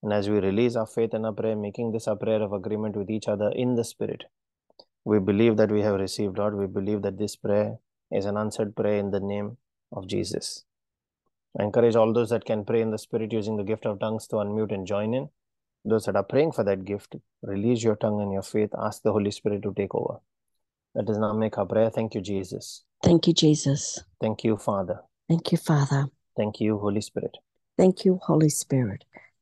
And 0.03 0.13
as 0.13 0.29
we 0.29 0.39
release 0.39 0.77
our 0.77 0.87
faith 0.87 1.15
and 1.15 1.25
our 1.25 1.33
prayer, 1.33 1.57
making 1.57 1.93
this 1.93 2.07
a 2.07 2.15
prayer 2.15 2.43
of 2.43 2.53
agreement 2.53 2.95
with 2.95 3.09
each 3.09 3.27
other 3.27 3.51
in 3.57 3.75
the 3.75 3.85
Spirit, 3.85 4.25
we 5.05 5.19
believe 5.19 5.57
that 5.59 5.71
we 5.71 5.83
have 5.83 6.01
received, 6.01 6.39
Lord. 6.39 6.55
We 6.55 6.67
believe 6.67 7.03
that 7.03 7.19
this 7.19 7.37
prayer 7.37 7.79
is 8.11 8.25
an 8.25 8.37
answered 8.37 8.75
prayer 8.75 8.99
in 8.99 9.11
the 9.11 9.21
name 9.21 9.57
of 9.93 10.07
Jesus. 10.07 10.65
I 11.59 11.65
encourage 11.65 11.95
all 11.95 12.13
those 12.13 12.31
that 12.31 12.45
can 12.45 12.65
pray 12.65 12.81
in 12.81 12.91
the 12.91 12.99
Spirit 12.99 13.33
using 13.33 13.57
the 13.57 13.63
gift 13.63 13.87
of 13.87 14.01
tongues 14.01 14.27
to 14.29 14.37
unmute 14.37 14.73
and 14.73 14.87
join 14.87 15.15
in. 15.15 15.29
Those 15.85 16.07
that 16.07 16.17
are 16.17 16.25
praying 16.25 16.53
for 16.53 16.65
that 16.65 16.85
gift, 16.85 17.17
release 17.43 17.83
your 17.83 17.97
tongue 17.97 18.23
and 18.23 18.33
your 18.33 18.43
faith. 18.43 18.71
Ask 18.77 19.03
the 19.03 19.13
Holy 19.13 19.31
Spirit 19.31 19.63
to 19.63 19.75
take 19.75 19.95
over. 19.95 20.19
Let 20.95 21.11
us 21.11 21.19
now 21.19 21.33
make 21.35 21.59
our 21.59 21.67
prayer. 21.67 21.91
Thank 21.91 22.15
you, 22.15 22.21
Jesus. 22.21 22.85
Thank 23.03 23.27
you, 23.27 23.35
Jesus. 23.35 24.03
Thank 24.21 24.45
you, 24.45 24.57
Father. 24.57 25.01
Thank 25.29 25.53
you, 25.53 25.59
Father. 25.59 26.07
Thank 26.37 26.61
you, 26.61 26.79
Holy 26.79 27.03
Spirit. 27.03 27.37
Thank 27.77 28.05
you, 28.05 28.19
Holy 28.23 28.49
Spirit. 28.49 29.05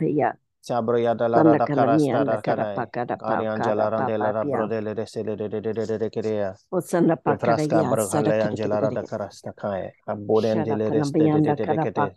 Sabro 0.63 0.95
yada 0.97 1.27
la 1.27 1.43
rada 1.43 1.67
karas 1.67 2.07
tara 2.07 2.39
kara 2.41 2.87
karian 3.19 3.59
jalaran 3.61 4.05
de 4.07 4.17
la 4.17 4.31
rabro 4.31 4.67
de 4.69 4.81
le 4.81 4.95
de 4.95 5.05
se 5.05 5.21
le 5.23 5.35
de 5.35 5.49
de 5.49 5.59
de 5.61 5.73
de 5.73 5.97
de 5.99 6.09
kerea 6.09 6.55
osanda 6.71 7.17
pakara 7.17 7.57
ya 7.63 7.67
sabro 7.67 8.07
karian 8.07 8.55
jalaran 8.55 8.93
da 8.95 9.03
karas 9.03 9.41
ta 9.43 9.51
kae 9.51 9.91
aboden 10.07 10.63
de 10.63 10.75
le 10.75 10.89
de 10.91 11.03
de 11.03 11.41
de 11.41 11.53
de 11.55 11.65
de 11.67 11.77
kete 11.83 12.15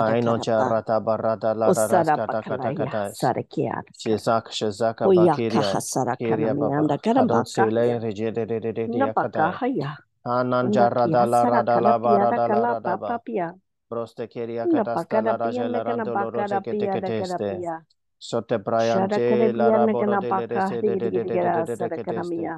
Hanan 10.27 10.73
jarrada 10.73 11.25
la 11.25 11.45
rada 11.47 11.81
la 11.81 11.99
barada 11.99 12.49
la 12.49 12.65
rada 12.65 12.97
ba. 12.97 13.13
Proste 13.89 14.29
keria 14.29 14.67
katasta 14.69 15.23
la 15.23 15.37
raja 15.37 15.69
la 15.69 15.83
rando 15.85 16.17
lorose 16.17 16.61
que 16.61 16.75
te 16.75 16.89
keteste. 16.89 17.51
Sote 18.19 18.59
brayante 18.59 19.53
la 19.53 19.71
raboro 19.71 20.17
de 20.19 20.33
le 20.33 20.47
rese 20.49 20.83
de 20.83 20.97
de 20.97 21.13
de 21.13 21.25
de 21.25 21.39
de 21.39 21.65
de 21.65 21.77
de 21.77 21.91
keteste. 21.93 22.55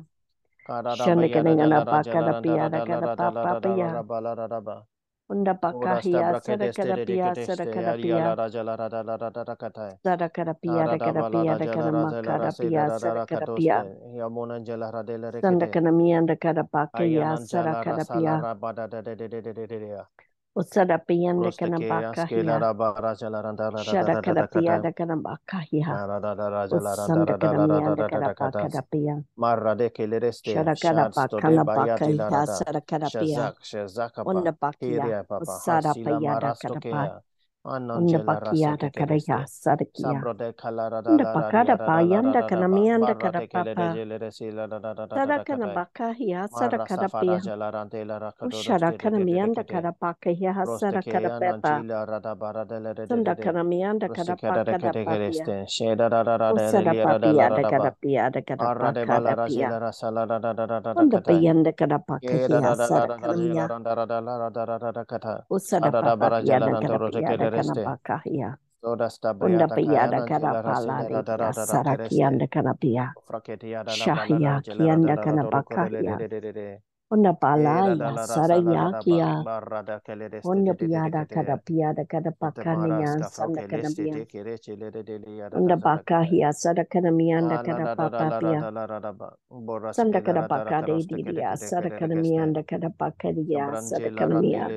Karada 0.65 1.11
bayada 1.11 1.69
la 1.69 1.85
raja 1.85 2.17
la 2.17 2.33
randa 2.33 2.57
la 2.87 3.01
rada 3.01 3.31
la 3.31 3.47
rada 3.47 4.21
la 4.21 4.35
rada 4.35 4.61
ba. 4.61 4.87
Unda 5.29 5.53
bakahia 5.55 6.41
sarakarapia 6.41 7.35
sarakarapia 7.37 8.33
sarakarapia 10.05 10.87
rakarapia 10.89 11.57
rakaramakarapiya 11.61 12.85
sarakarapiya 13.01 13.77
sandakanamiya 15.45 16.19
ndakarapakeya 16.25 17.37
sarakarapia 17.37 18.35
Usadapiyanda 20.59 21.49
kanabaka 21.59 22.27
hiya. 22.27 22.59
Shadakadapiyanda 23.85 24.93
kanabaka 24.93 25.59
hiya. 25.71 25.87
Usandakanamiyanda 26.79 28.03
kanabaka 28.11 28.69
dapiya. 28.75 29.17
Shadakadapa 30.43 31.29
kanabaka 31.43 32.05
hiya. 32.07 32.47
Sadakadapiya. 32.47 33.53
Undabaka 34.27 34.77
hiya. 36.91 37.21
Unda 37.99 38.19
pakiara 38.25 38.89
karaya 38.95 39.39
sarakia. 39.51 40.09
Unda 41.11 41.25
pakara 41.35 41.77
payanda 41.89 42.41
kana 42.49 42.69
mianda 42.69 43.15
kada 43.19 43.41
papa. 43.75 43.95
Tada 45.19 45.45
kana 45.45 45.67
bakahia 45.75 46.49
sara 46.49 46.79
kara 46.87 47.09
pia. 47.21 47.41
Ushara 48.63 48.79
kana 48.99 49.19
mianda 49.27 49.63
kara 49.69 49.93
pakahia 49.93 50.53
sara 50.79 51.03
kara 51.03 51.29
pepa. 51.41 51.75
Tunda 53.09 53.35
kana 53.45 53.65
mianda 53.65 54.07
kara 54.09 54.37
pakara 54.55 54.93
papia. 55.05 55.45
Usara 56.55 56.93
papia 57.19 57.49
da 57.51 57.63
kada 57.71 57.91
pia 58.01 58.31
da 58.31 58.41
kada 58.41 58.65
kara 58.79 58.93
pakara 59.19 59.35
pia. 59.49 59.69
Unda 60.97 61.19
payanda 61.21 61.73
kara 61.77 61.99
pakahia 61.99 62.49
sara 62.89 63.07
kara 63.21 63.35
mia. 63.53 63.67
Usara 65.51 65.91
papia 66.47 66.59
da 66.61 66.67
kada 66.81 66.99
pia 67.11 67.29
da 67.37 67.51
este. 67.59 67.85
Undapiada 69.41 70.21
karapala 70.23 70.97
sarakianda 71.53 72.47
kanapia. 72.47 73.15
Shahiya 73.87 74.63
kianda 74.71 75.17
kanapakaya. 75.17 76.17
Onda 77.11 77.33
pala 77.35 77.89
ya 77.97 78.17
sara 78.19 78.57
ya 78.57 78.93
kia, 79.01 79.49
onda 80.45 80.75
piada 80.75 81.25
kada 81.27 81.57
piada 81.59 82.05
kada 82.07 82.33
pakana 82.33 82.89
ya, 82.89 83.23
sanda 83.23 83.63
kada 83.65 83.91
pia 83.97 84.27
Onda 85.55 85.77
paka 85.79 86.23
hiya 86.25 86.53
sada 86.53 86.85
kada 86.85 87.11
mianda 87.11 87.59
kada 87.59 87.87
paka 87.97 88.31
pia. 88.41 88.61
Sanda 89.91 90.21
kada 90.23 90.43
paka 90.45 90.83
de 90.83 91.05
di 91.05 91.23
dia 91.25 91.57
sada 91.57 91.91
kada 91.91 92.17
mianda 92.17 92.63
kada 92.67 92.91
paka 92.91 93.33
di 93.33 93.45
ya 93.55 93.75
sada 93.75 94.11
kada 94.11 94.37
mia. 94.37 94.69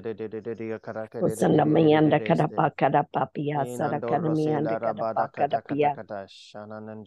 Sanda 1.40 1.66
mianda 1.66 2.20
kada 2.24 2.48
pakada 2.48 3.04
papia, 3.04 3.66
sada 3.68 4.00
kada 4.02 4.30
mianda 4.30 4.78
kada 4.80 5.04
pakada 5.16 5.62
pia. 5.68 5.94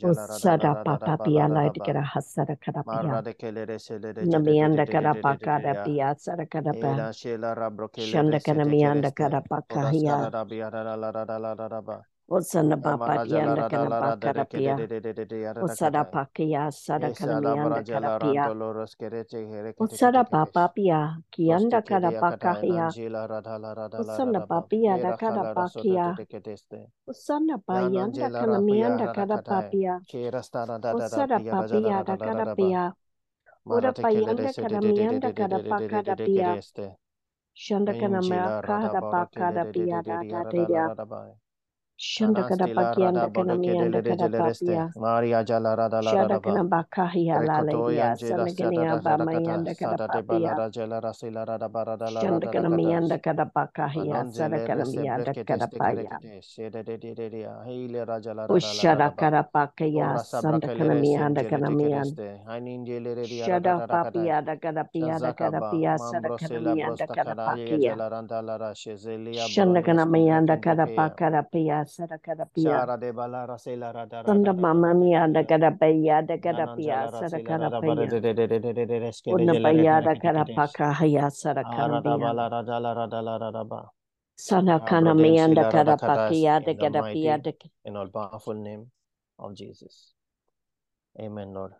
o 0.03 0.15
Sada 0.15 0.77
papapia 0.77 1.49
lai 1.49 1.71
kada 1.71 2.03
hasada 2.03 2.57
kada 2.61 2.85
pia. 2.85 3.23
Namianda 4.23 4.87
kada 4.91 5.14
Pakarapia 5.23 6.15
sada 6.19 6.47
kada 6.47 6.73
pa 6.73 6.95
shanda 8.11 8.41
kana 8.41 8.65
mianda 8.65 9.11
kada 9.15 9.41
pakahia 9.43 10.31
Osana 12.31 12.77
bapa 12.81 13.21
yanda 13.29 13.69
kana 13.69 13.91
pakada 14.17 14.45
pia 14.49 14.77
pakia 16.05 16.73
sada 16.73 17.13
kana 17.13 17.41
mianda 17.41 17.85
kada 17.85 18.19
pia 18.19 18.45
Osada 19.79 20.25
bapa 20.25 20.69
pia 20.75 21.17
kianda 21.31 21.83
kada 21.85 22.11
pakahia 22.21 22.89
Osana 24.01 24.41
papia 24.49 24.97
da 25.03 25.17
kada 25.17 25.55
pakia 25.55 26.17
Osana 27.07 27.59
bayanda 27.69 28.31
kana 28.33 28.59
mianda 28.61 29.13
kada 29.13 29.43
papia 29.43 30.01
Osada 30.97 31.39
papia 31.45 32.05
da 32.05 32.17
kada 32.17 32.57
pia 32.57 32.93
Ora 33.67 33.93
payanda 33.93 34.53
kada 34.53 34.81
mianda 34.81 35.33
kada 35.33 35.59
pakada 35.61 36.17
pia. 36.17 36.61
Shanda 37.55 37.95
kana 37.95 38.23
mea 38.23 38.53
kada 38.63 39.03
pakada 39.03 39.65
pia 39.73 40.03
da 40.03 40.23
da 40.25 40.45
da 40.45 40.67
da. 40.67 40.89
Shandakana 42.01 42.69
Bakianda 42.75 43.31
Kanamianda 43.31 44.03
Kanapapia. 44.05 44.95
Maria 44.97 45.45
Jala 45.45 45.77
Rada 45.77 46.03
Lada 46.03 46.41
Shandakana 46.41 46.69
Bakahia 46.69 47.41
Lalalia. 47.43 48.17
Sandakania 48.17 48.97
Bamayanda 49.03 49.75
Kanapapia. 49.77 50.63
Shandakana 52.05 52.71
Mianda 52.71 53.19
Kanapakahia. 53.21 54.25
Sandakana 54.27 54.87
Mianda 54.87 55.35
Kanapaya. 55.47 56.21
Ushada 58.51 59.11
Karapakaya. 59.17 60.19
Sandakana 60.19 60.95
Mianda 60.95 61.45
Kanamianda. 61.47 62.19
Shada 63.23 63.83
Papiada 63.91 64.57
Kanapiada 64.61 65.35
Kanapia. 65.35 65.99
Sandakana 65.99 66.61
Mianda 66.61 67.09
Kanapakia. 67.11 67.99
Shandakana 69.35 70.07
Mianda 70.07 70.59
Kanapakarapiada. 70.61 71.84
Rasela 71.85 72.19
mama 74.65 74.95
mia 74.95 75.27
In 87.85 87.97
all 87.97 88.09
powerful 88.09 88.55
name 88.55 88.91
of 89.39 89.55
Jesus. 89.55 90.13
Amen, 91.21 91.53
Lord. 91.53 91.73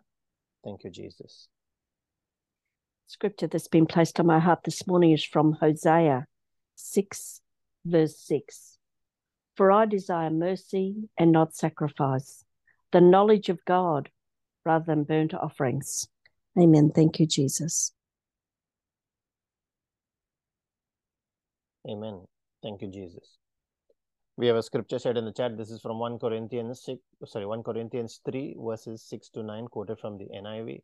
Thank 0.63 0.83
you, 0.83 0.89
Jesus. 0.89 1.47
Scripture 3.07 3.47
that's 3.47 3.67
been 3.67 3.85
placed 3.85 4.19
on 4.19 4.25
my 4.25 4.39
heart 4.39 4.59
this 4.65 4.87
morning 4.87 5.11
is 5.11 5.23
from 5.23 5.53
Hosea 5.53 6.25
6, 6.75 7.41
verse 7.85 8.17
6. 8.19 8.74
For 9.55 9.71
I 9.71 9.85
desire 9.85 10.29
mercy 10.29 11.09
and 11.17 11.31
not 11.31 11.55
sacrifice, 11.55 12.43
the 12.91 13.01
knowledge 13.01 13.49
of 13.49 13.63
God 13.65 14.09
rather 14.65 14.85
than 14.85 15.03
burnt 15.03 15.33
offerings. 15.33 16.07
Amen. 16.59 16.91
Thank 16.93 17.19
you, 17.19 17.25
Jesus. 17.25 17.93
Amen. 21.89 22.25
Thank 22.63 22.81
you, 22.81 22.89
Jesus. 22.89 23.37
We 24.37 24.47
have 24.47 24.57
a 24.57 24.63
scripture 24.63 24.99
said 24.99 25.17
in 25.17 25.23
the 25.23 25.31
chat. 25.31 25.57
This 25.57 25.71
is 25.71 25.81
from 25.81 25.99
1 25.99 26.19
Corinthians 26.19 26.83
6, 26.83 26.99
sorry, 27.25 27.45
1 27.45 27.63
Corinthians 27.63 28.19
3, 28.25 28.57
verses 28.59 29.03
6 29.03 29.29
to 29.29 29.43
9, 29.43 29.67
quoted 29.67 29.99
from 29.99 30.17
the 30.17 30.25
NIV, 30.25 30.81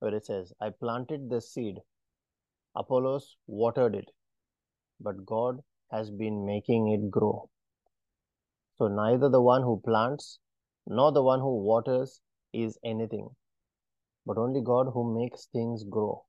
where 0.00 0.14
it 0.14 0.26
says, 0.26 0.52
I 0.60 0.70
planted 0.70 1.30
the 1.30 1.40
seed, 1.40 1.78
Apollos 2.74 3.36
watered 3.46 3.94
it, 3.94 4.10
but 5.00 5.24
God 5.24 5.60
has 5.90 6.10
been 6.10 6.44
making 6.44 6.88
it 6.88 7.10
grow. 7.10 7.48
So 8.78 8.88
neither 8.88 9.28
the 9.28 9.40
one 9.40 9.62
who 9.62 9.80
plants 9.84 10.38
nor 10.86 11.12
the 11.12 11.22
one 11.22 11.40
who 11.40 11.62
waters 11.62 12.20
is 12.52 12.78
anything, 12.84 13.28
but 14.26 14.38
only 14.38 14.60
God 14.60 14.88
who 14.92 15.14
makes 15.18 15.46
things 15.46 15.84
grow. 15.84 16.24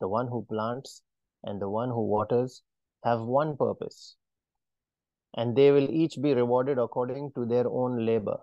The 0.00 0.08
one 0.08 0.28
who 0.28 0.44
plants 0.44 1.02
and 1.42 1.60
the 1.60 1.68
one 1.68 1.88
who 1.88 2.06
waters 2.06 2.62
have 3.04 3.20
one 3.20 3.56
purpose, 3.56 4.16
and 5.34 5.56
they 5.56 5.70
will 5.70 5.90
each 5.90 6.20
be 6.20 6.34
rewarded 6.34 6.78
according 6.78 7.32
to 7.34 7.46
their 7.46 7.68
own 7.68 8.04
labor. 8.04 8.38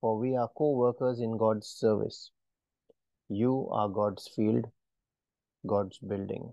For 0.00 0.18
we 0.18 0.36
are 0.36 0.48
co 0.56 0.72
workers 0.72 1.20
in 1.20 1.36
God's 1.36 1.68
service. 1.68 2.30
You 3.28 3.68
are 3.70 3.88
God's 3.88 4.28
field, 4.34 4.66
God's 5.66 5.98
building. 5.98 6.52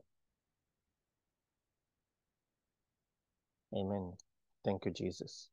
Amen. 3.76 4.14
Thank 4.64 4.86
you, 4.86 4.92
Jesus. 4.92 5.50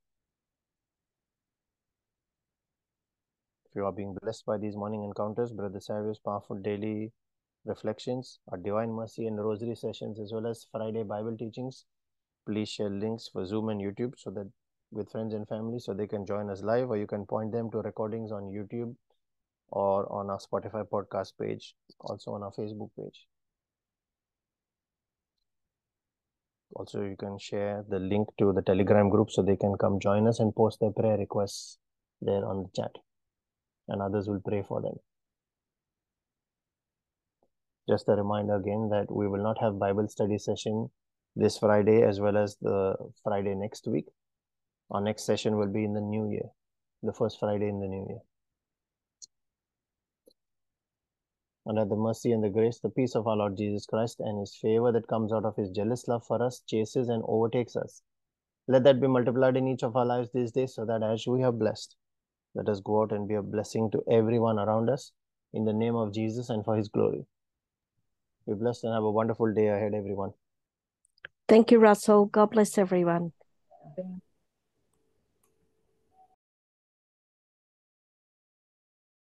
If 3.64 3.76
you 3.76 3.86
are 3.86 3.92
being 3.92 4.14
blessed 4.14 4.44
by 4.44 4.58
these 4.58 4.76
morning 4.76 5.04
encounters, 5.04 5.52
Brother 5.52 5.80
Savio's 5.80 6.18
powerful 6.18 6.56
daily 6.56 7.12
reflections, 7.64 8.40
our 8.48 8.58
divine 8.58 8.92
mercy 8.92 9.26
and 9.26 9.38
rosary 9.38 9.76
sessions, 9.76 10.18
as 10.18 10.32
well 10.32 10.46
as 10.48 10.64
Friday 10.64 11.02
Bible 11.04 11.36
teachings, 11.36 11.84
please 12.46 12.68
share 12.68 12.90
links 12.90 13.28
for 13.28 13.46
Zoom 13.46 13.68
and 13.70 13.80
YouTube 13.80 14.18
so 14.18 14.30
that 14.32 14.50
with 14.92 15.10
friends 15.10 15.34
and 15.34 15.48
family 15.48 15.78
so 15.80 15.94
they 15.94 16.06
can 16.06 16.26
join 16.26 16.50
us 16.50 16.62
live, 16.62 16.90
or 16.90 16.96
you 16.96 17.06
can 17.06 17.26
point 17.26 17.52
them 17.52 17.70
to 17.70 17.82
recordings 17.82 18.32
on 18.32 18.44
YouTube 18.52 18.96
or 19.70 20.10
on 20.12 20.30
our 20.30 20.38
Spotify 20.38 20.84
podcast 20.88 21.34
page, 21.38 21.76
also 22.00 22.32
on 22.34 22.42
our 22.42 22.52
Facebook 22.52 22.90
page. 22.96 23.28
Also, 26.74 27.02
you 27.02 27.16
can 27.16 27.38
share 27.38 27.84
the 27.88 27.98
link 27.98 28.28
to 28.38 28.52
the 28.52 28.62
Telegram 28.62 29.08
group 29.08 29.30
so 29.30 29.42
they 29.42 29.56
can 29.56 29.76
come 29.78 29.98
join 29.98 30.28
us 30.28 30.38
and 30.38 30.54
post 30.54 30.80
their 30.80 30.90
prayer 30.90 31.16
requests 31.16 31.78
there 32.20 32.44
on 32.44 32.62
the 32.62 32.68
chat, 32.74 32.92
and 33.88 34.02
others 34.02 34.28
will 34.28 34.40
pray 34.40 34.62
for 34.62 34.80
them. 34.82 34.94
Just 37.88 38.08
a 38.08 38.12
reminder 38.12 38.56
again 38.56 38.90
that 38.90 39.10
we 39.10 39.26
will 39.26 39.42
not 39.42 39.58
have 39.60 39.78
Bible 39.78 40.08
study 40.08 40.36
session 40.36 40.90
this 41.34 41.56
Friday 41.58 42.02
as 42.02 42.20
well 42.20 42.36
as 42.36 42.56
the 42.60 42.94
Friday 43.22 43.54
next 43.54 43.86
week. 43.86 44.06
Our 44.90 45.00
next 45.00 45.24
session 45.24 45.56
will 45.56 45.72
be 45.72 45.84
in 45.84 45.94
the 45.94 46.00
new 46.00 46.30
year, 46.30 46.50
the 47.02 47.12
first 47.12 47.40
Friday 47.40 47.68
in 47.68 47.80
the 47.80 47.88
new 47.88 48.06
year. 48.08 48.20
Under 51.68 51.84
the 51.84 51.96
mercy 51.96 52.32
and 52.32 52.42
the 52.42 52.48
grace, 52.48 52.80
the 52.80 52.88
peace 52.88 53.14
of 53.14 53.26
our 53.26 53.36
Lord 53.36 53.56
Jesus 53.56 53.84
Christ 53.84 54.20
and 54.20 54.40
his 54.40 54.56
favor 54.56 54.90
that 54.90 55.06
comes 55.06 55.34
out 55.34 55.44
of 55.44 55.54
his 55.54 55.70
jealous 55.70 56.08
love 56.08 56.24
for 56.24 56.42
us 56.42 56.62
chases 56.66 57.10
and 57.10 57.22
overtakes 57.28 57.76
us. 57.76 58.00
Let 58.68 58.84
that 58.84 59.00
be 59.00 59.06
multiplied 59.06 59.56
in 59.56 59.68
each 59.68 59.82
of 59.82 59.94
our 59.94 60.06
lives 60.06 60.30
these 60.32 60.50
days 60.50 60.74
so 60.74 60.86
that 60.86 61.02
as 61.02 61.26
we 61.26 61.42
are 61.42 61.52
blessed, 61.52 61.94
let 62.54 62.68
us 62.70 62.80
go 62.80 63.02
out 63.02 63.12
and 63.12 63.28
be 63.28 63.34
a 63.34 63.42
blessing 63.42 63.90
to 63.90 64.02
everyone 64.10 64.58
around 64.58 64.88
us 64.88 65.12
in 65.52 65.66
the 65.66 65.72
name 65.72 65.94
of 65.94 66.14
Jesus 66.14 66.48
and 66.48 66.64
for 66.64 66.76
his 66.76 66.88
glory. 66.88 67.26
Be 68.46 68.54
blessed 68.54 68.84
and 68.84 68.94
have 68.94 69.04
a 69.04 69.10
wonderful 69.10 69.52
day 69.52 69.68
ahead, 69.68 69.92
everyone. 69.94 70.32
Thank 71.48 71.70
you, 71.70 71.78
Russell. 71.78 72.26
God 72.26 72.50
bless 72.50 72.78
everyone. 72.78 73.32
Amen. 73.98 74.22